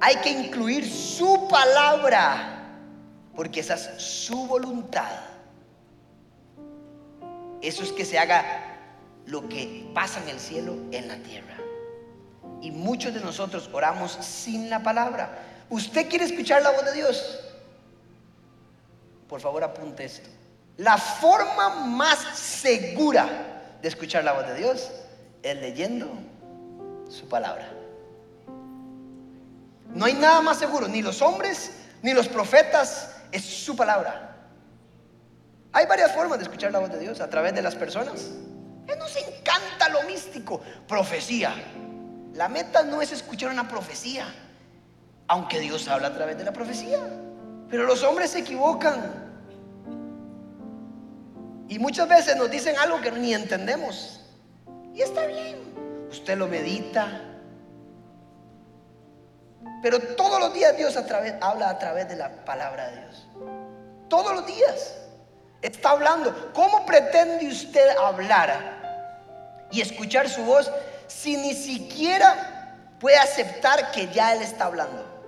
[0.01, 2.77] hay que incluir su palabra,
[3.37, 5.21] porque esa es su voluntad.
[7.61, 8.68] Eso es que se haga
[9.29, 11.57] lo que pasa en el cielo, en la tierra.
[12.63, 15.39] Y muchos de nosotros oramos sin la palabra.
[15.69, 17.41] ¿Usted quiere escuchar la voz de Dios?
[19.29, 20.29] Por favor apunte esto.
[20.79, 24.91] La forma más segura de escuchar la voz de Dios
[25.43, 26.09] es leyendo
[27.11, 27.69] su palabra.
[29.95, 34.37] No hay nada más seguro, ni los hombres, ni los profetas, es su palabra.
[35.73, 38.31] Hay varias formas de escuchar la voz de Dios a través de las personas.
[38.91, 41.55] A nos encanta lo místico, profecía.
[42.35, 44.27] La meta no es escuchar una profecía
[45.29, 46.99] aunque Dios habla a través de la profecía.
[47.71, 49.29] Pero los hombres se equivocan.
[51.69, 54.25] Y muchas veces nos dicen algo que ni entendemos.
[54.95, 56.09] Y está bien.
[56.11, 57.23] Usted lo medita.
[59.83, 63.29] Pero todos los días Dios habla a través de la palabra de Dios.
[64.09, 64.97] Todos los días.
[65.61, 66.53] Está hablando.
[66.55, 68.78] ¿Cómo pretende usted hablar
[69.71, 70.71] y escuchar su voz
[71.07, 75.19] si ni siquiera puede aceptar que ya Él está hablando?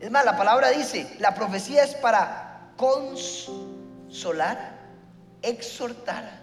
[0.00, 4.78] Es más, la palabra dice, la profecía es para consolar,
[5.42, 6.38] exhortar.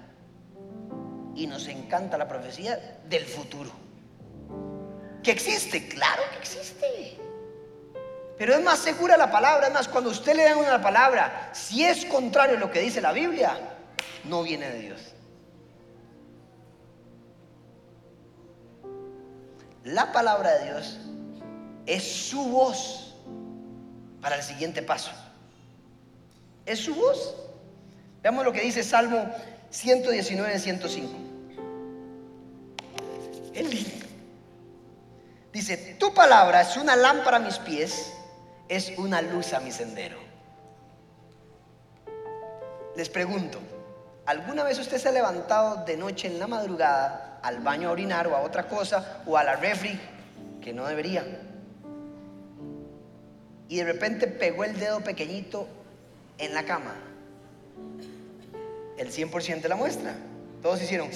[1.35, 3.71] Y nos encanta la profecía del futuro.
[5.23, 7.17] Que existe, claro que existe.
[8.37, 9.67] Pero es más segura la palabra.
[9.67, 13.01] Es más, cuando usted le da una palabra, si es contrario a lo que dice
[13.01, 13.57] la Biblia,
[14.23, 15.01] no viene de Dios.
[19.83, 20.97] La palabra de Dios
[21.85, 23.15] es su voz
[24.21, 25.11] para el siguiente paso.
[26.65, 27.35] Es su voz.
[28.23, 29.29] Veamos lo que dice Salmo
[29.69, 31.25] 119, 105.
[35.53, 38.11] Dice, tu palabra es una lámpara a mis pies,
[38.67, 40.17] es una luz a mi sendero.
[42.97, 43.59] Les pregunto,
[44.25, 48.27] ¿alguna vez usted se ha levantado de noche en la madrugada al baño a orinar
[48.27, 49.99] o a otra cosa o a la refri
[50.61, 51.23] que no debería?
[53.67, 55.67] y de repente pegó el dedo pequeñito
[56.37, 56.95] en la cama.
[58.97, 60.15] el 100% de la muestra.
[60.61, 61.09] Todos hicieron.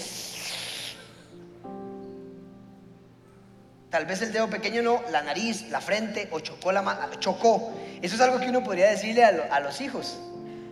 [3.90, 7.72] Tal vez el dedo pequeño no, la nariz, la frente o chocó la chocó.
[8.02, 10.20] Eso es algo que uno podría decirle a, a los hijos.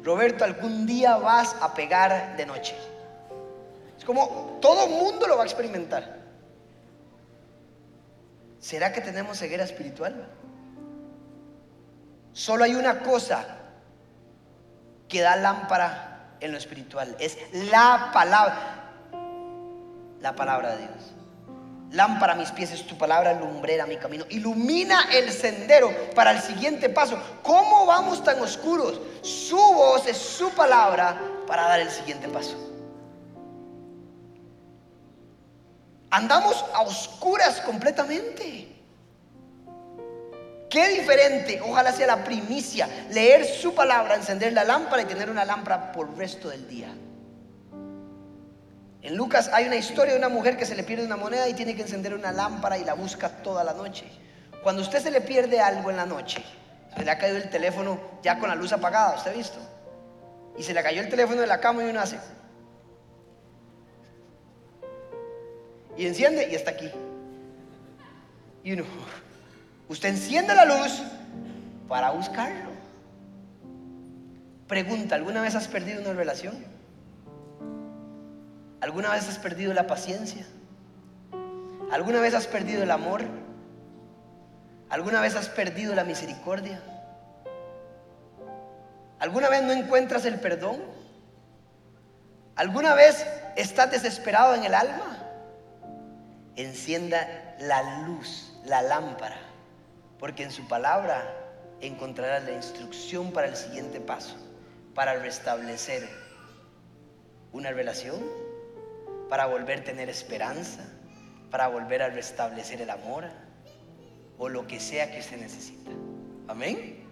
[0.08, 2.78] Roberto, algún día vas a pegar de noche.
[3.98, 6.20] Es como todo mundo lo va a experimentar.
[8.58, 10.30] ¿Será que tenemos ceguera espiritual?
[12.32, 13.58] Solo hay una cosa
[15.10, 17.18] que da lámpara en lo espiritual.
[17.20, 18.94] Es la palabra.
[20.22, 21.17] La palabra de Dios.
[21.92, 24.26] Lámpara a mis pies es tu palabra, lumbrera mi camino.
[24.30, 27.18] Ilumina el sendero para el siguiente paso.
[27.44, 29.00] ¿Cómo vamos tan oscuros?
[29.22, 32.58] Su voz es su palabra para dar el siguiente paso.
[36.10, 38.74] Andamos a oscuras completamente.
[40.70, 45.46] Qué diferente, ojalá sea la primicia, leer su palabra, encender la lámpara y tener una
[45.46, 46.90] lámpara por el resto del día.
[49.02, 51.54] En Lucas hay una historia de una mujer que se le pierde una moneda y
[51.54, 54.06] tiene que encender una lámpara y la busca toda la noche.
[54.64, 56.44] Cuando usted se le pierde algo en la noche,
[56.96, 59.60] se le ha caído el teléfono ya con la luz apagada, ¿usted ha visto?
[60.58, 62.18] Y se le cayó el teléfono de la cama y uno hace.
[65.96, 66.92] Y enciende y está aquí.
[68.64, 68.84] Y uno,
[69.88, 71.02] usted enciende la luz
[71.88, 72.72] para buscarlo.
[74.68, 76.77] Pregunta, ¿alguna vez has perdido una relación?
[78.82, 80.46] ¿Alguna vez has perdido la paciencia?
[81.92, 83.24] ¿Alguna vez has perdido el amor?
[84.90, 86.82] ¿Alguna vez has perdido la misericordia?
[89.20, 90.78] ¿Alguna vez no encuentras el perdón?
[92.56, 95.18] ¿Alguna vez estás desesperado en el alma?
[96.58, 99.38] encienda la luz, la lámpara,
[100.20, 101.24] porque en su palabra
[101.82, 104.36] encontrarás la instrucción para el siguiente paso,
[104.96, 106.10] para restablecer
[107.52, 108.20] una relación,
[109.30, 110.82] para volver a tener esperanza,
[111.52, 113.26] para volver a restablecer el amor
[114.38, 115.92] o lo que sea que usted necesita.
[116.48, 117.04] Amén.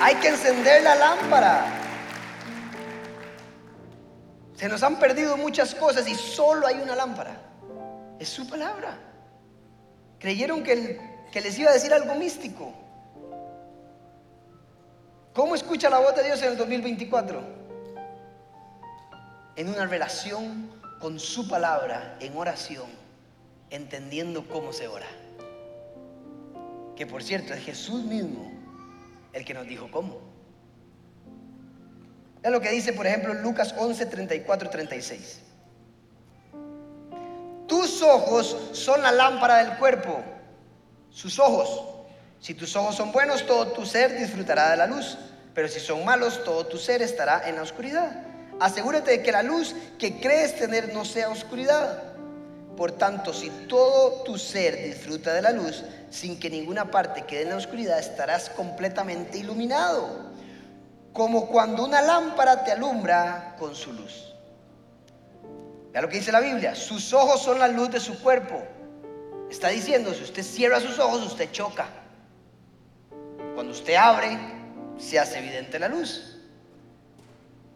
[0.00, 1.66] Hay que encender la lámpara.
[4.56, 7.36] Se nos han perdido muchas cosas y solo hay una lámpara.
[8.18, 8.98] Es su palabra.
[10.18, 12.79] Creyeron que, que les iba a decir algo místico.
[15.32, 17.40] ¿Cómo escucha la voz de Dios en el 2024?
[19.54, 22.88] En una relación con su palabra, en oración,
[23.70, 25.06] entendiendo cómo se ora.
[26.96, 28.50] Que por cierto es Jesús mismo
[29.32, 30.18] el que nos dijo cómo.
[32.42, 35.40] Es lo que dice, por ejemplo, Lucas 11, 34, 36.
[37.68, 40.24] Tus ojos son la lámpara del cuerpo.
[41.10, 41.99] Sus ojos.
[42.40, 45.18] Si tus ojos son buenos, todo tu ser disfrutará de la luz.
[45.54, 48.24] Pero si son malos, todo tu ser estará en la oscuridad.
[48.60, 52.02] Asegúrate de que la luz que crees tener no sea oscuridad.
[52.76, 57.42] Por tanto, si todo tu ser disfruta de la luz, sin que ninguna parte quede
[57.42, 60.30] en la oscuridad, estarás completamente iluminado
[61.12, 64.32] como cuando una lámpara te alumbra con su luz.
[65.92, 68.62] Vea lo que dice la Biblia, sus ojos son la luz de su cuerpo.
[69.50, 71.88] Está diciendo, si usted cierra sus ojos, usted choca.
[73.60, 74.38] Cuando usted abre,
[74.98, 76.34] se hace evidente la luz.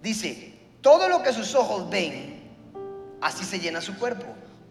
[0.00, 2.40] Dice, todo lo que sus ojos ven,
[3.20, 4.24] así se llena su cuerpo.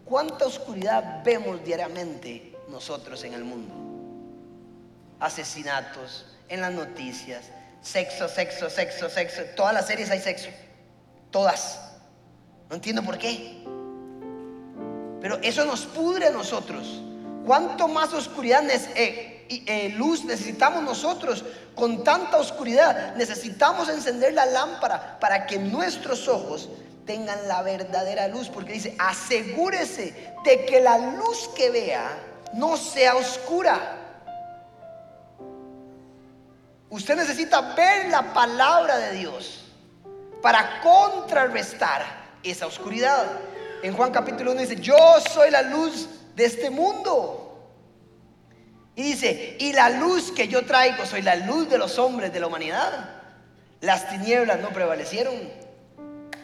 [0.04, 3.72] ¿Cuánta oscuridad vemos diariamente nosotros en el mundo?
[5.20, 7.44] Asesinatos, en las noticias,
[7.80, 9.42] Sexo, sexo, sexo, sexo.
[9.54, 10.48] Todas las series hay sexo.
[11.30, 11.92] Todas.
[12.68, 13.62] No entiendo por qué.
[15.20, 17.00] Pero eso nos pudre a nosotros.
[17.46, 18.64] ¿Cuánto más oscuridad,
[18.96, 23.14] eh, eh, luz necesitamos nosotros con tanta oscuridad?
[23.16, 26.68] Necesitamos encender la lámpara para que nuestros ojos
[27.06, 28.48] tengan la verdadera luz.
[28.48, 32.10] Porque dice, asegúrese de que la luz que vea
[32.54, 34.00] no sea oscura.
[36.90, 39.64] Usted necesita ver la palabra de Dios
[40.40, 42.04] para contrarrestar
[42.42, 43.26] esa oscuridad.
[43.82, 44.96] En Juan capítulo 1 dice, yo
[45.32, 47.43] soy la luz de este mundo.
[48.96, 52.40] Y dice, y la luz que yo traigo, soy la luz de los hombres de
[52.40, 53.10] la humanidad.
[53.80, 55.34] Las tinieblas no prevalecieron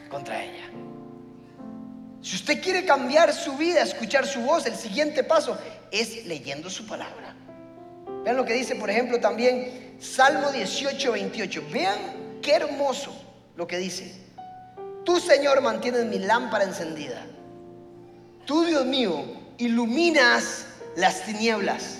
[0.09, 0.69] contra ella.
[2.23, 5.57] Si usted quiere cambiar su vida, escuchar su voz, el siguiente paso
[5.91, 7.35] es leyendo su palabra.
[8.25, 11.63] Vean lo que dice, por ejemplo, también Salmo 18, 28.
[11.73, 11.99] Vean
[12.43, 13.15] qué hermoso
[13.57, 14.13] lo que dice.
[15.05, 17.25] Tú, Señor, mantienes mi lámpara encendida.
[18.45, 19.25] Tú, Dios mío,
[19.57, 22.00] iluminas las tinieblas,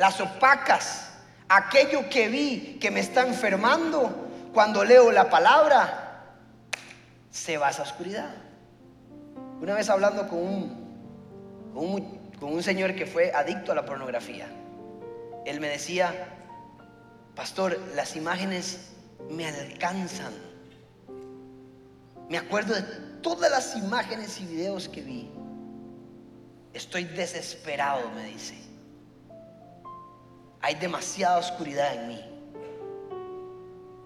[0.00, 1.08] las opacas.
[1.46, 6.36] aquello que vi que me está enfermando, cuando leo la palabra,
[7.30, 8.30] se va a esa oscuridad.
[9.60, 14.46] Una vez hablando con un, con un, señor que fue adicto a la pornografía,
[15.44, 16.14] él me decía,
[17.36, 18.92] pastor, las imágenes
[19.28, 20.32] me alcanzan.
[22.30, 22.82] Me acuerdo de
[23.20, 25.30] todas las imágenes y videos que vi.
[26.72, 28.69] Estoy desesperado, me dice.
[30.70, 32.24] Hay demasiada oscuridad en mí.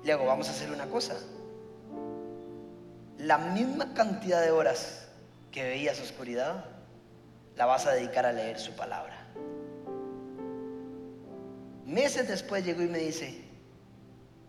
[0.02, 1.14] Luego vamos a hacer una cosa.
[3.18, 5.06] La misma cantidad de horas
[5.52, 6.64] que veías oscuridad,
[7.54, 9.14] la vas a dedicar a leer su palabra.
[11.84, 13.44] Meses después llegó y me dice,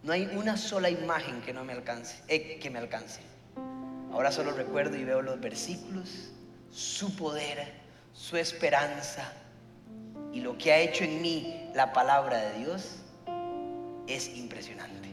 [0.01, 3.19] no hay una sola imagen que no me alcance, eh, que me alcance.
[4.13, 6.31] Ahora solo recuerdo y veo los versículos,
[6.71, 7.73] su poder,
[8.13, 9.33] su esperanza
[10.31, 12.83] y lo que ha hecho en mí la palabra de Dios
[14.07, 15.09] es impresionante.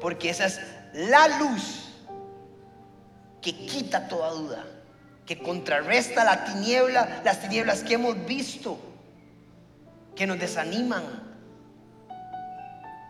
[0.00, 0.60] Porque esa es
[0.94, 1.92] la luz
[3.42, 4.64] que quita toda duda,
[5.26, 8.78] que contrarresta la tiniebla, las tinieblas que hemos visto,
[10.16, 11.04] que nos desaniman,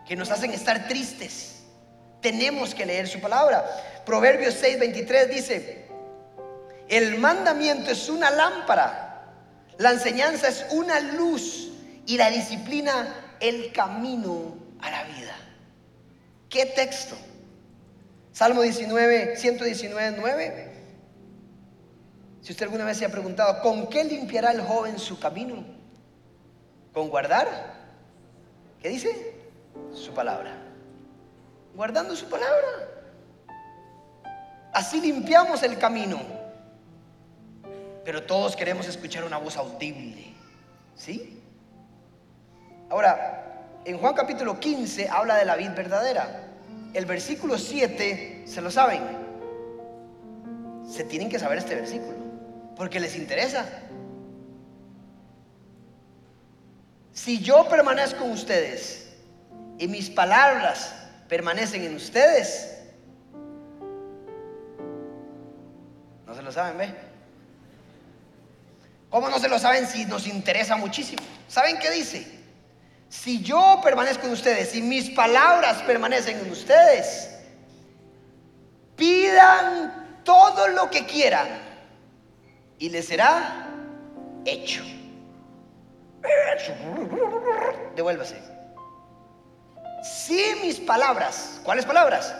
[0.05, 1.63] que nos hacen estar tristes.
[2.21, 3.65] Tenemos que leer su palabra.
[4.05, 5.87] Proverbios 6:23 dice,
[6.89, 9.23] el mandamiento es una lámpara,
[9.77, 11.67] la enseñanza es una luz
[12.07, 15.35] y la disciplina el camino a la vida.
[16.49, 17.15] ¿Qué texto?
[18.31, 20.73] Salmo 19, 119, 9.
[22.41, 25.65] Si usted alguna vez se ha preguntado, ¿con qué limpiará el joven su camino?
[26.93, 27.75] ¿Con guardar?
[28.81, 29.33] ¿Qué dice?
[29.93, 30.55] Su palabra.
[31.75, 32.87] Guardando su palabra.
[34.71, 36.21] Así limpiamos el camino.
[38.05, 40.33] Pero todos queremos escuchar una voz audible.
[40.95, 41.36] ¿Sí?
[42.89, 46.43] Ahora, en Juan capítulo 15 habla de la vid verdadera.
[46.93, 49.01] El versículo 7, ¿se lo saben?
[50.89, 52.17] Se tienen que saber este versículo,
[52.75, 53.65] porque les interesa.
[57.11, 59.09] Si yo permanezco en ustedes
[59.77, 60.93] y mis palabras
[61.27, 62.83] permanecen en ustedes,
[66.25, 66.93] no se lo saben, ¿ve?
[69.09, 71.21] ¿Cómo no se lo saben si nos interesa muchísimo?
[71.47, 72.36] ¿Saben qué dice?
[73.09, 77.29] Si yo permanezco en ustedes y mis palabras permanecen en ustedes,
[78.95, 81.47] pidan todo lo que quieran
[82.79, 83.67] y les será
[84.45, 84.83] hecho.
[87.95, 88.41] Devuélvase.
[90.03, 92.35] Si mis palabras, ¿cuáles palabras?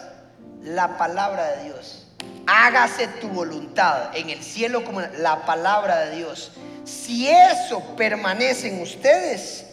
[0.61, 2.07] La palabra de Dios.
[2.45, 6.51] Hágase tu voluntad en el cielo como la palabra de Dios.
[6.84, 9.66] Si eso permanece en ustedes,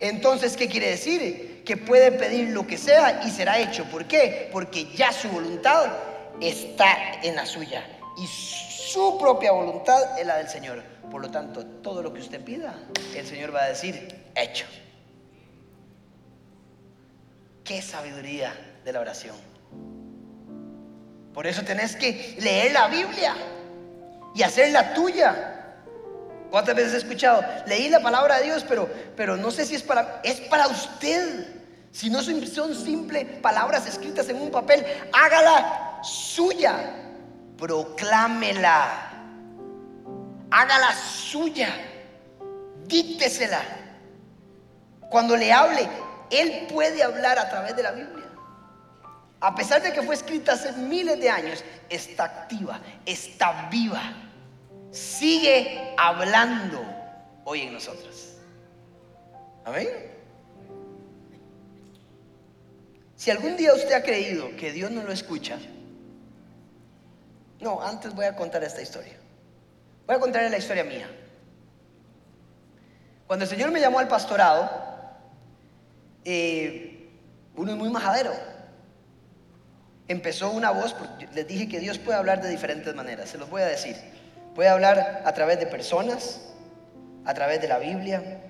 [0.00, 1.62] entonces, ¿qué quiere decir?
[1.64, 3.84] Que puede pedir lo que sea y será hecho.
[3.86, 4.48] ¿Por qué?
[4.52, 5.92] Porque ya su voluntad
[6.40, 7.84] está en la suya
[8.16, 10.82] y su propia voluntad es la del Señor.
[11.10, 12.74] Por lo tanto, todo lo que usted pida,
[13.14, 14.66] el Señor va a decir, hecho.
[17.64, 19.36] Qué sabiduría de la oración.
[21.34, 23.34] Por eso tenés que leer la Biblia
[24.34, 25.57] y hacerla tuya.
[26.50, 27.44] ¿Cuántas veces he escuchado?
[27.66, 30.20] Leí la palabra de Dios, pero, pero no sé si es para...
[30.22, 31.46] Es para usted.
[31.90, 36.94] Si no son, simples palabras escritas en un papel, hágala suya.
[37.58, 39.10] Proclámela.
[40.50, 41.68] Hágala suya.
[42.86, 43.60] Díctesela.
[45.10, 45.88] Cuando le hable,
[46.30, 48.24] Él puede hablar a través de la Biblia.
[49.40, 54.27] A pesar de que fue escrita hace miles de años, está activa, está viva
[54.98, 56.84] sigue hablando
[57.44, 58.34] hoy en nosotros.
[59.64, 59.88] Amén.
[63.16, 65.58] Si algún día usted ha creído que Dios no lo escucha,
[67.60, 69.14] no, antes voy a contar esta historia.
[70.06, 71.08] Voy a contarle la historia mía.
[73.26, 74.70] Cuando el Señor me llamó al pastorado,
[76.24, 77.10] eh,
[77.56, 78.32] uno es muy majadero.
[80.06, 80.94] Empezó una voz,
[81.34, 83.96] les dije que Dios puede hablar de diferentes maneras, se los voy a decir.
[84.54, 86.40] Puede hablar a través de personas,
[87.24, 88.40] a través de la Biblia,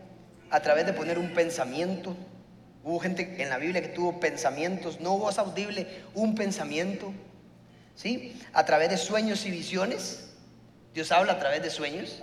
[0.50, 2.16] a través de poner un pensamiento.
[2.84, 7.12] Hubo gente en la Biblia que tuvo pensamientos, no voz audible, un pensamiento.
[7.94, 8.40] ¿Sí?
[8.52, 10.30] A través de sueños y visiones.
[10.94, 12.22] Dios habla a través de sueños.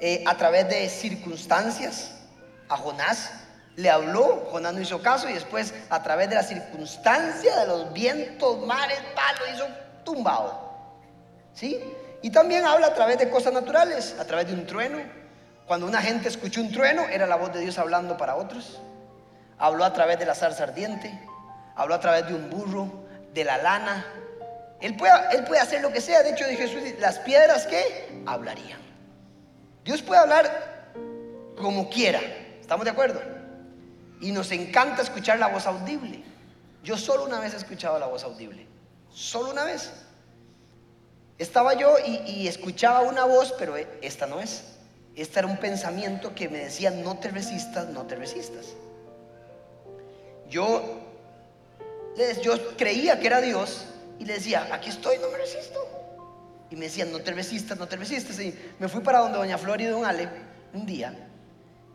[0.00, 2.12] Eh, a través de circunstancias.
[2.68, 3.30] A Jonás
[3.76, 7.92] le habló, Jonás no hizo caso y después a través de la circunstancia de los
[7.92, 9.66] vientos, mares, palos, hizo
[10.04, 10.72] tumbado.
[11.52, 11.78] ¿Sí?
[12.22, 14.98] Y también habla a través de cosas naturales, a través de un trueno,
[15.66, 18.80] Cuando una gente escuchó un trueno, era la voz de Dios hablando para otros.
[19.58, 21.18] Habló a través de la zarza ardiente,
[21.74, 24.06] habló a través de un burro, de la lana.
[24.80, 26.22] Él puede, él puede hacer lo que sea.
[26.22, 28.80] De hecho, de Jesús, las piedras que hablarían.
[29.84, 30.92] Dios puede hablar
[31.56, 32.20] como quiera.
[32.60, 33.20] ¿Estamos de acuerdo?
[34.20, 36.24] Y nos encanta escuchar la voz audible.
[36.82, 38.66] Yo solo una vez he escuchado la voz audible.
[39.10, 39.92] Solo una vez.
[41.38, 44.64] Estaba yo y, escuchaba una voz, pero esta no es.
[45.14, 48.66] Este era un pensamiento que me decía, no te resistas, no te resistas.
[50.48, 51.00] Yo,
[52.42, 53.84] yo creía que era Dios
[54.18, 55.78] y le decía, aquí estoy, no me resisto.
[56.70, 58.40] Y me decían, no te resistas, no te resistas.
[58.40, 60.28] Y me fui para donde Doña Flor y Don Ale
[60.72, 61.14] un día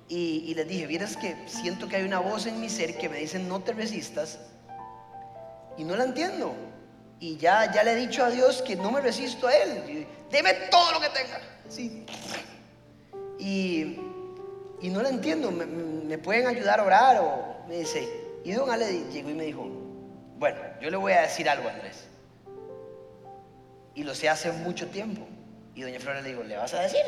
[0.08, 3.10] y, y les dije, vieras que siento que hay una voz en mi ser que
[3.10, 4.40] me dice, no te resistas.
[5.78, 6.54] Y no la entiendo.
[7.22, 10.08] Y ya, ya le he dicho a Dios que no me resisto a Él.
[10.32, 11.40] Deme todo lo que tenga.
[11.70, 12.04] Sí.
[13.38, 14.00] Y,
[14.82, 15.52] y no la entiendo.
[15.52, 17.20] ¿Me, ¿Me, pueden ayudar a orar?
[17.20, 18.10] O me dice.
[18.44, 19.68] Y don Ale llegó y me dijo,
[20.40, 22.08] bueno, yo le voy a decir algo Andrés.
[23.94, 25.22] Y lo sé hace mucho tiempo.
[25.76, 27.06] Y doña Flora le dijo, ¿le vas a decir?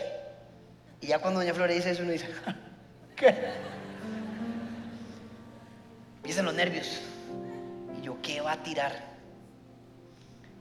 [1.01, 2.27] Y ya cuando doña Flora dice eso, uno dice,
[3.15, 3.35] ¿qué?
[6.17, 7.01] Empiezan los nervios.
[7.97, 9.12] Y yo, ¿qué va a tirar?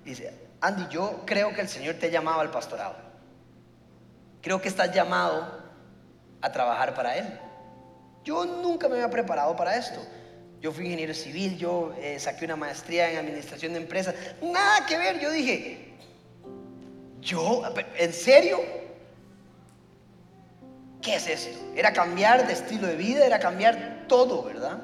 [0.04, 2.96] Dice, Andy, yo creo que el Señor te ha llamado al pastorado.
[4.40, 5.62] Creo que estás llamado
[6.40, 7.26] a trabajar para Él.
[8.24, 10.00] Yo nunca me había preparado para esto.
[10.60, 14.14] Yo fui ingeniero civil, yo eh, saqué una maestría en administración de empresas.
[14.40, 15.18] Nada que ver.
[15.18, 15.94] Yo dije,
[17.20, 17.62] ¿yo?
[17.98, 18.60] ¿En serio?
[21.00, 21.58] ¿Qué es esto?
[21.74, 24.78] Era cambiar de estilo de vida, era cambiar todo, ¿verdad?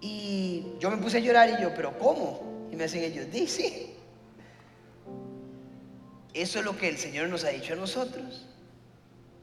[0.00, 2.47] Y yo me puse a llorar y yo, ¿pero cómo?
[2.78, 3.90] Me hacen ellos, dice.
[6.32, 8.46] Eso es lo que el Señor nos ha dicho a nosotros.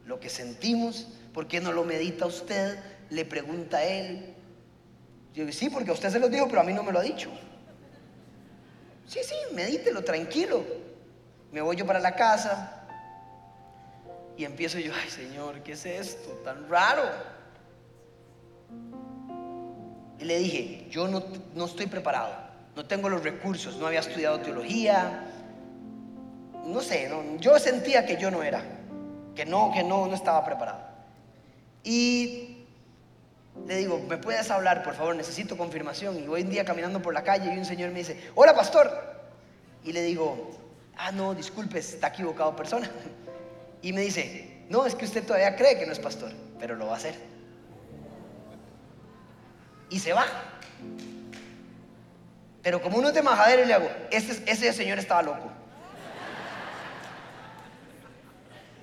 [0.05, 2.79] Lo que sentimos, ¿por qué no lo medita usted?
[3.09, 4.33] Le pregunta a él.
[5.33, 6.99] Yo digo, sí, porque a usted se lo dijo, pero a mí no me lo
[6.99, 7.29] ha dicho.
[9.05, 10.63] Sí, sí, medítelo, tranquilo.
[11.51, 12.87] Me voy yo para la casa
[14.37, 17.03] y empiezo yo, ay Señor, ¿qué es esto tan raro?
[20.19, 21.21] Y le dije, yo no,
[21.53, 22.45] no estoy preparado
[22.75, 25.25] no tengo los recursos, no había estudiado teología,
[26.65, 27.09] no sé,
[27.39, 28.63] yo sentía que yo no era,
[29.35, 30.79] que no, que no, no estaba preparado.
[31.83, 32.65] Y
[33.67, 35.15] le digo, ¿me puedes hablar, por favor?
[35.15, 36.17] Necesito confirmación.
[36.17, 38.91] Y voy un día caminando por la calle y un señor me dice, hola pastor.
[39.83, 40.51] Y le digo,
[40.97, 42.89] ah, no, disculpe, está equivocado persona.
[43.81, 46.87] Y me dice, no, es que usted todavía cree que no es pastor, pero lo
[46.87, 47.15] va a hacer.
[49.91, 50.25] Y se va.
[52.65, 55.51] Pero como uno es de majadero, le hago, ese, ese señor estaba loco.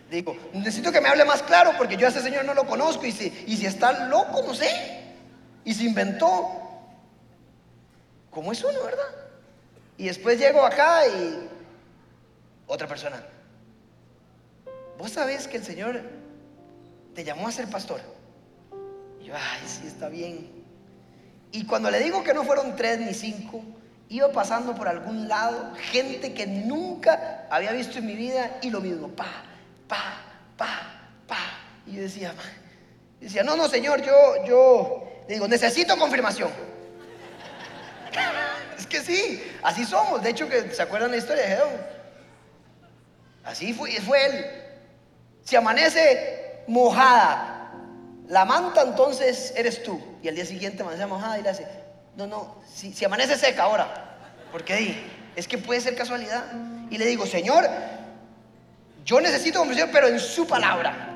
[0.09, 3.05] Digo, necesito que me hable más claro porque yo a ese señor no lo conozco
[3.07, 4.71] y si, y si está loco, no sé.
[5.65, 6.49] Y se inventó.
[8.31, 9.17] ¿Cómo es uno, verdad?
[9.99, 11.51] Y después llego acá y
[12.69, 13.21] otra persona.
[14.97, 16.03] ¿Vos sabés que el Señor
[17.17, 18.01] te llamó a ser pastor?
[19.21, 20.52] Y yo, ay, sí, está bien.
[21.53, 23.63] Y cuando le digo que no fueron tres ni cinco,
[24.09, 28.81] iba pasando por algún lado gente que nunca había visto en mi vida y lo
[28.81, 29.45] mismo, pa,
[29.87, 30.17] pa,
[30.57, 31.39] pa, pa.
[31.87, 32.35] Y yo decía,
[33.21, 34.13] decía, no, no, señor, yo,
[34.47, 36.51] yo, le digo, necesito confirmación.
[38.79, 40.23] es que sí, así somos.
[40.23, 42.03] De hecho, que se acuerdan la historia de Gedeón.
[43.45, 44.47] Así fue, fue él.
[45.45, 47.62] Si amanece mojada
[48.33, 50.01] la manta entonces eres tú.
[50.23, 51.67] Y al día siguiente amanece mojada y le hace,
[52.17, 54.17] no, no, si, amanece seca ahora.
[54.51, 55.07] Porque ahí,
[55.37, 56.43] es que puede ser casualidad.
[56.89, 57.69] Y le digo, Señor,
[59.05, 61.11] yo necesito conversión, pero en su palabra.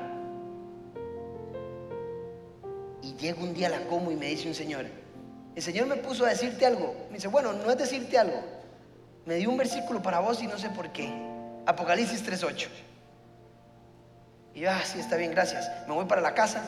[3.01, 4.85] Y llega un día la como y me dice un señor,
[5.55, 7.07] el Señor me puso a decirte algo.
[7.09, 8.43] Me dice, bueno, no es decirte algo.
[9.25, 11.11] Me dio un versículo para vos y no sé por qué.
[11.65, 12.67] Apocalipsis 3.8.
[14.53, 15.67] Y yo, ah, sí, está bien, gracias.
[15.87, 16.61] Me voy para la casa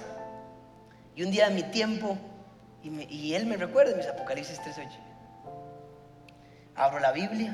[1.16, 2.18] y un día en mi tiempo,
[2.84, 4.90] y, él me recuerda mis Apocalipsis 3.8.
[6.76, 7.54] Abro la Biblia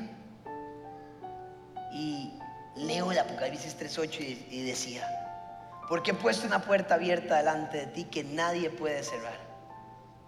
[1.92, 2.32] y
[2.76, 5.08] leo el Apocalipsis 3.8 y, y decía,
[5.88, 9.38] porque he puesto una puerta abierta delante de ti que nadie puede cerrar.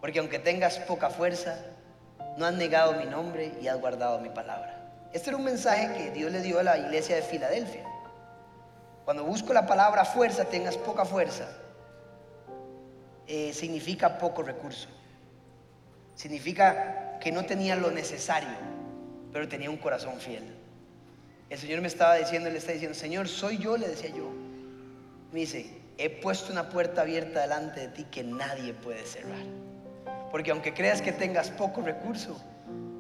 [0.01, 1.57] Porque aunque tengas poca fuerza,
[2.37, 4.79] no has negado mi nombre y has guardado mi palabra.
[5.13, 7.85] Este era un mensaje que Dios le dio a la iglesia de Filadelfia.
[9.05, 11.49] Cuando busco la palabra fuerza, tengas poca fuerza,
[13.29, 14.89] eh, significa poco recurso.
[16.15, 18.49] Significa que no tenía lo necesario,
[19.33, 20.43] pero tenía un corazón fiel.
[21.51, 24.31] El Señor me estaba diciendo, le está diciendo, Señor, soy yo, le decía yo.
[25.33, 29.45] Me dice, he puesto una puerta abierta delante de ti que nadie puede cerrar.
[30.31, 32.41] Porque aunque creas que tengas poco recurso,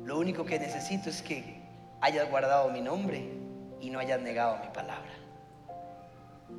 [0.04, 1.62] lo único que necesito es que
[2.00, 3.28] hayas guardado mi nombre
[3.80, 5.10] y no hayas negado mi palabra.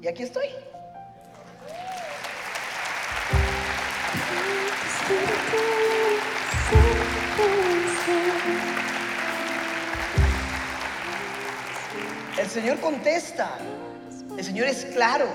[0.01, 0.47] Y aquí estoy.
[12.38, 13.49] El Señor contesta.
[14.38, 15.27] El Señor es claro.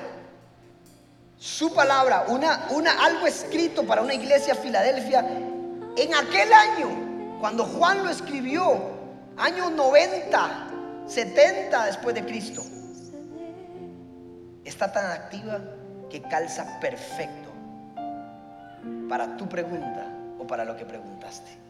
[1.38, 5.20] Su palabra, una, una, algo escrito para una iglesia Filadelfia
[5.96, 8.80] en aquel año, cuando Juan lo escribió,
[9.36, 10.68] año 90,
[11.06, 12.62] 70 después de Cristo,
[14.64, 15.60] está tan activa
[16.10, 17.53] que calza perfecto
[19.08, 20.06] para tu pregunta
[20.38, 21.64] o para lo que preguntaste.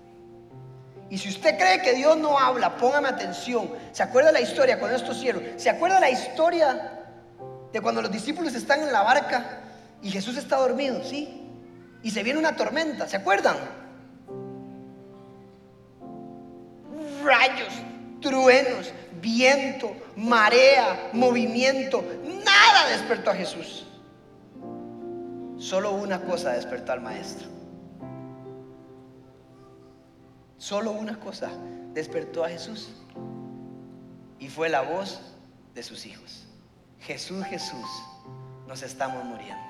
[1.11, 3.71] Y si usted cree que Dios no habla, póngame atención.
[3.93, 5.43] ¿Se acuerda la historia con estos cielos?
[5.57, 7.01] ¿Se acuerda la historia
[7.73, 9.61] de cuando los discípulos están en la barca
[10.03, 11.05] y Jesús está dormido?
[11.05, 11.43] ¿Sí?
[12.03, 13.57] Y se viene una tormenta, ¿se acuerdan?
[17.23, 17.73] Rayos,
[18.21, 22.05] truenos, viento, marea, movimiento.
[22.45, 23.87] Nada despertó a Jesús.
[25.65, 27.49] Solo una cosa despertó al maestro.
[30.59, 31.53] Solo una cosa
[31.95, 32.95] despertó a Jesús.
[34.39, 35.23] Y fue la voz
[35.75, 36.45] de sus hijos.
[37.01, 37.87] Jesús, Jesús,
[38.69, 39.65] nos estamos muriendo.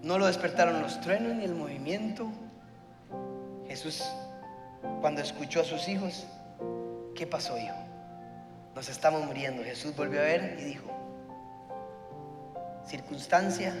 [0.00, 2.30] No lo despertaron los truenos ni el movimiento.
[3.66, 4.04] Jesús,
[5.00, 6.24] cuando escuchó a sus hijos,
[7.16, 7.74] ¿qué pasó, hijo?
[8.76, 9.64] Nos estamos muriendo.
[9.64, 10.95] Jesús volvió a ver y dijo,
[12.86, 13.74] circunstancia,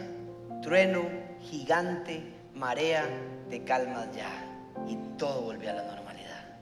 [0.62, 1.02] trueno,
[1.40, 2.22] gigante,
[2.54, 3.06] marea,
[3.48, 4.30] te calmas ya
[4.88, 6.58] y todo volvió a la normalidad.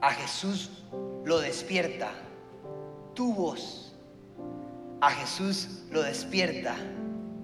[0.00, 0.84] A Jesús
[1.24, 2.10] lo despierta
[3.14, 3.94] tu voz.
[5.00, 6.74] A Jesús lo despierta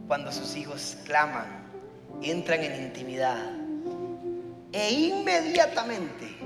[0.07, 1.65] cuando sus hijos claman,
[2.23, 3.39] entran en intimidad
[4.73, 6.37] e inmediatamente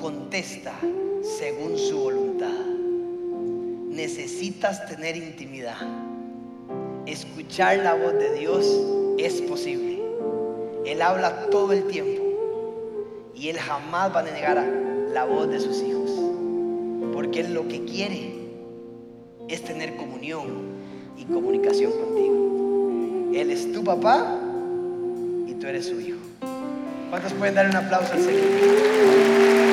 [0.00, 0.72] contesta
[1.38, 2.69] según su voluntad.
[3.90, 5.76] Necesitas tener intimidad.
[7.06, 8.64] Escuchar la voz de Dios
[9.18, 10.00] es posible.
[10.86, 12.22] Él habla todo el tiempo
[13.34, 14.64] y Él jamás va a negar
[15.12, 16.08] la voz de sus hijos.
[17.12, 18.32] Porque Él lo que quiere
[19.48, 20.46] es tener comunión
[21.16, 23.32] y comunicación contigo.
[23.34, 24.38] Él es tu papá
[25.48, 26.20] y tú eres su hijo.
[27.10, 29.69] ¿Cuántos pueden dar un aplauso al Señor?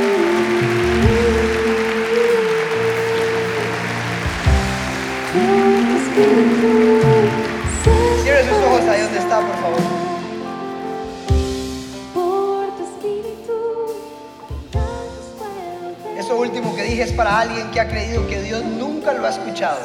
[8.24, 10.08] Cierre sus ojos ahí donde está, por favor.
[16.38, 19.80] último que dije es para alguien que ha creído que Dios nunca lo ha escuchado.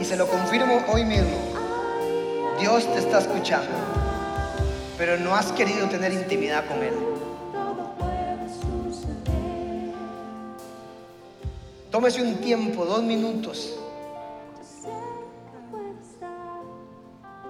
[0.00, 1.36] Y se lo confirmo hoy mismo.
[2.60, 3.70] Dios te está escuchando,
[4.98, 6.94] pero no has querido tener intimidad con Él.
[11.90, 13.74] Tómese un tiempo, dos minutos,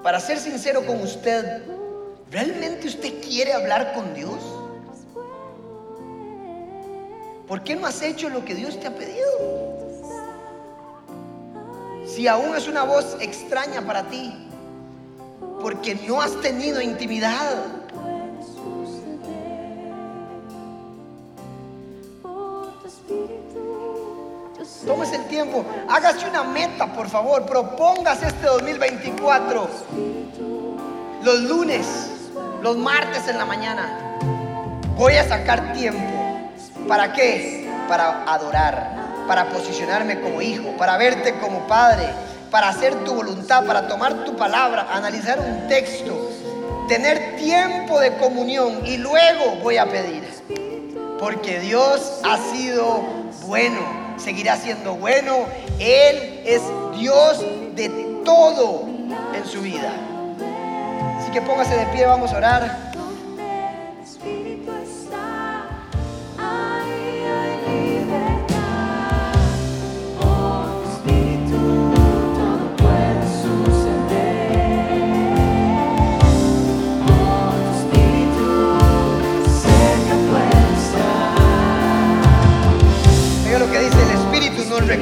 [0.05, 1.63] para ser sincero con usted.
[2.31, 4.37] ¿Realmente usted quiere hablar con Dios?
[7.49, 9.25] ¿Por qué no has hecho lo que Dios te ha pedido?
[12.07, 14.47] Si aún es una voz extraña para ti,
[15.63, 17.65] porque no has tenido intimidad.
[25.15, 29.69] El tiempo, hágase una meta, por favor, propóngase este 2024.
[31.23, 31.87] Los lunes,
[32.63, 34.19] los martes en la mañana,
[34.97, 36.15] voy a sacar tiempo
[36.89, 37.67] ¿Para qué?
[37.89, 42.07] Para adorar, para posicionarme como hijo, para verte como padre,
[42.51, 46.31] para hacer tu voluntad, para tomar tu palabra, analizar un texto,
[46.87, 50.25] tener tiempo de comunión y luego voy a pedir.
[51.19, 53.03] Porque Dios ha sido
[53.47, 53.81] bueno,
[54.17, 55.47] seguirá siendo bueno.
[55.79, 56.63] Él es
[56.99, 57.45] Dios
[57.75, 57.89] de
[58.25, 58.87] todo
[59.35, 59.93] en su vida.
[61.21, 62.94] Así que póngase de pie, vamos a orar.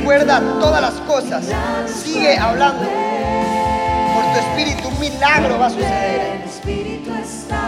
[0.03, 1.44] recuerda todas las cosas,
[1.86, 2.82] sigue hablando.
[2.82, 6.42] Por tu espíritu un milagro va a suceder.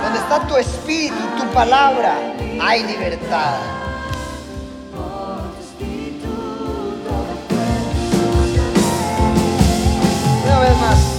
[0.02, 2.16] Donde está tu espíritu, tu palabra,
[2.60, 3.54] hay libertad.
[10.44, 11.13] Una vez más.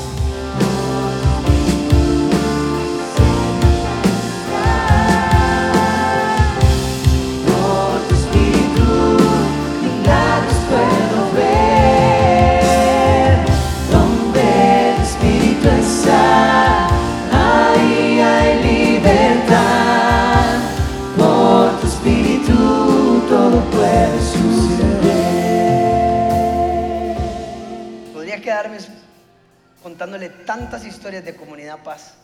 [29.96, 32.16] Contándole tantas historias de comunidad paz.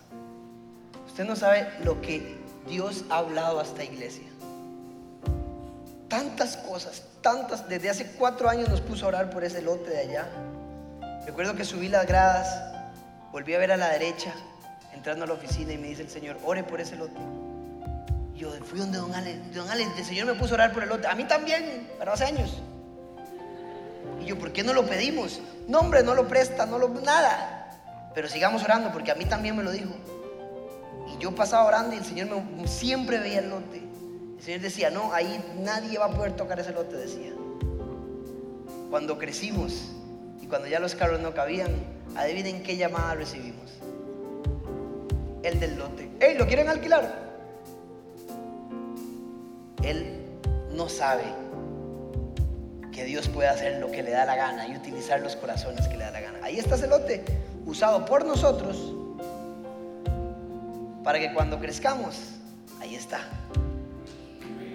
[1.07, 4.27] Usted no sabe lo que Dios ha hablado a esta iglesia.
[6.09, 7.69] Tantas cosas, tantas.
[7.69, 10.27] Desde hace cuatro años nos puso a orar por ese lote de allá.
[11.25, 12.61] Recuerdo que subí las gradas,
[13.31, 14.33] volví a ver a la derecha,
[14.93, 17.21] entrando a la oficina y me dice el Señor, ore por ese lote.
[18.35, 20.89] Yo fui donde Don Ale, Don Ale, el Señor me puso a orar por el
[20.89, 21.07] lote.
[21.07, 22.61] A mí también, pero hace años.
[24.19, 25.39] Y yo, ¿por qué no lo pedimos?
[25.69, 27.59] No, hombre, no lo presta, no lo, nada.
[28.13, 29.93] Pero sigamos orando porque a mí también me lo dijo.
[31.13, 33.81] Y yo pasaba orando y el Señor me, siempre veía el lote.
[34.37, 37.31] El Señor decía, no, ahí nadie va a poder tocar ese lote, decía.
[38.89, 39.91] Cuando crecimos
[40.41, 41.71] y cuando ya los carros no cabían,
[42.15, 43.71] adivinen qué llamada recibimos.
[45.43, 46.09] El del lote.
[46.19, 47.31] ¡Ey, lo quieren alquilar!
[49.83, 50.21] Él
[50.73, 51.23] no sabe
[52.91, 55.97] que Dios puede hacer lo que le da la gana y utilizar los corazones que
[55.97, 56.39] le da la gana.
[56.43, 57.23] Ahí está ese lote,
[57.65, 58.77] usado por nosotros,
[61.03, 62.15] para que cuando crezcamos,
[62.79, 63.19] ahí está.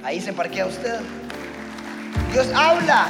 [0.03, 1.01] Ahí se parquea usted.
[2.33, 3.09] Dios habla.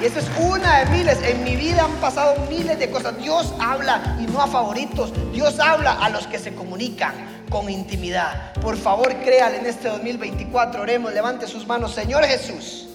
[0.00, 1.18] Y eso es una de miles.
[1.22, 3.16] En mi vida han pasado miles de cosas.
[3.18, 5.12] Dios habla y no a favoritos.
[5.32, 7.14] Dios habla a los que se comunican
[7.50, 8.52] con intimidad.
[8.54, 10.82] Por favor, créale en este 2024.
[10.82, 11.94] Oremos, levante sus manos.
[11.94, 12.88] Señor Jesús,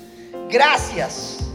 [0.49, 1.50] gracias.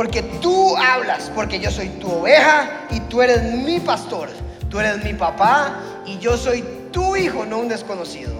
[0.00, 4.30] Porque tú hablas, porque yo soy tu oveja y tú eres mi pastor.
[4.70, 8.32] Tú eres mi papá y yo soy tu hijo, no un desconocido.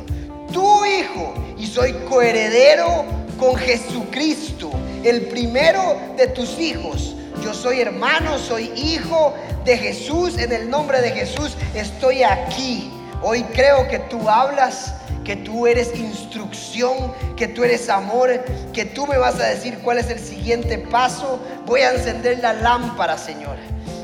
[0.55, 3.05] Tu hijo y soy coheredero
[3.39, 4.71] con Jesucristo,
[5.05, 7.15] el primero de tus hijos.
[7.45, 9.35] Yo soy hermano, soy hijo
[9.67, 10.39] de Jesús.
[10.39, 12.91] En el nombre de Jesús estoy aquí.
[13.23, 14.95] Hoy creo que tú hablas,
[15.25, 18.31] que tú eres instrucción, que tú eres amor,
[18.73, 21.39] que tú me vas a decir cuál es el siguiente paso.
[21.66, 23.57] Voy a encender la lámpara, Señor,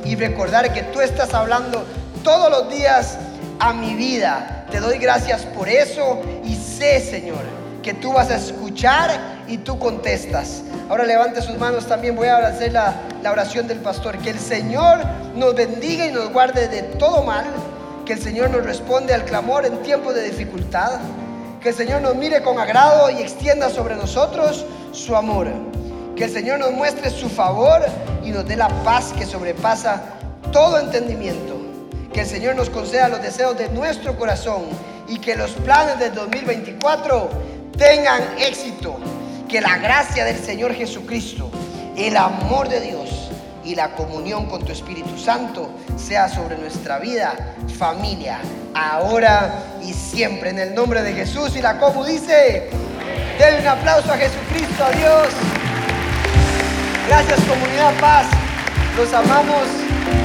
[0.05, 1.85] y recordar que tú estás hablando
[2.23, 3.19] todos los días
[3.59, 4.67] a mi vida.
[4.71, 7.45] Te doy gracias por eso y sé, Señor,
[7.83, 10.63] que tú vas a escuchar y tú contestas.
[10.89, 12.15] Ahora levante sus manos también.
[12.15, 14.19] Voy a hacer la, la oración del pastor.
[14.19, 14.99] Que el Señor
[15.35, 17.45] nos bendiga y nos guarde de todo mal
[18.07, 21.01] que el Señor nos responde al clamor en tiempos de dificultad,
[21.61, 25.49] que el Señor nos mire con agrado y extienda sobre nosotros su amor,
[26.15, 27.83] que el Señor nos muestre su favor
[28.25, 30.05] y nos dé la paz que sobrepasa
[30.53, 31.61] todo entendimiento,
[32.13, 34.67] que el Señor nos conceda los deseos de nuestro corazón
[35.09, 37.29] y que los planes del 2024
[37.77, 38.99] tengan éxito,
[39.49, 41.51] que la gracia del Señor Jesucristo,
[41.97, 43.16] el amor de Dios,
[43.67, 47.35] y la comunión con tu Espíritu Santo sea sobre nuestra vida,
[47.77, 48.39] familia,
[48.75, 50.51] ahora y siempre.
[50.51, 52.71] En el nombre de Jesús y la como dice,
[53.39, 55.29] denle un aplauso a Jesucristo, a Dios.
[57.09, 58.27] Gracias comunidad paz,
[58.97, 59.67] los amamos,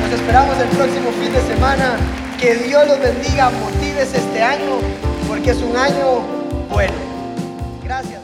[0.04, 1.98] nos esperamos el próximo fin de semana.
[2.39, 4.80] Que Dios los bendiga, motives este año,
[5.28, 6.22] porque es un año
[6.70, 6.94] bueno.
[7.84, 8.20] Gracias.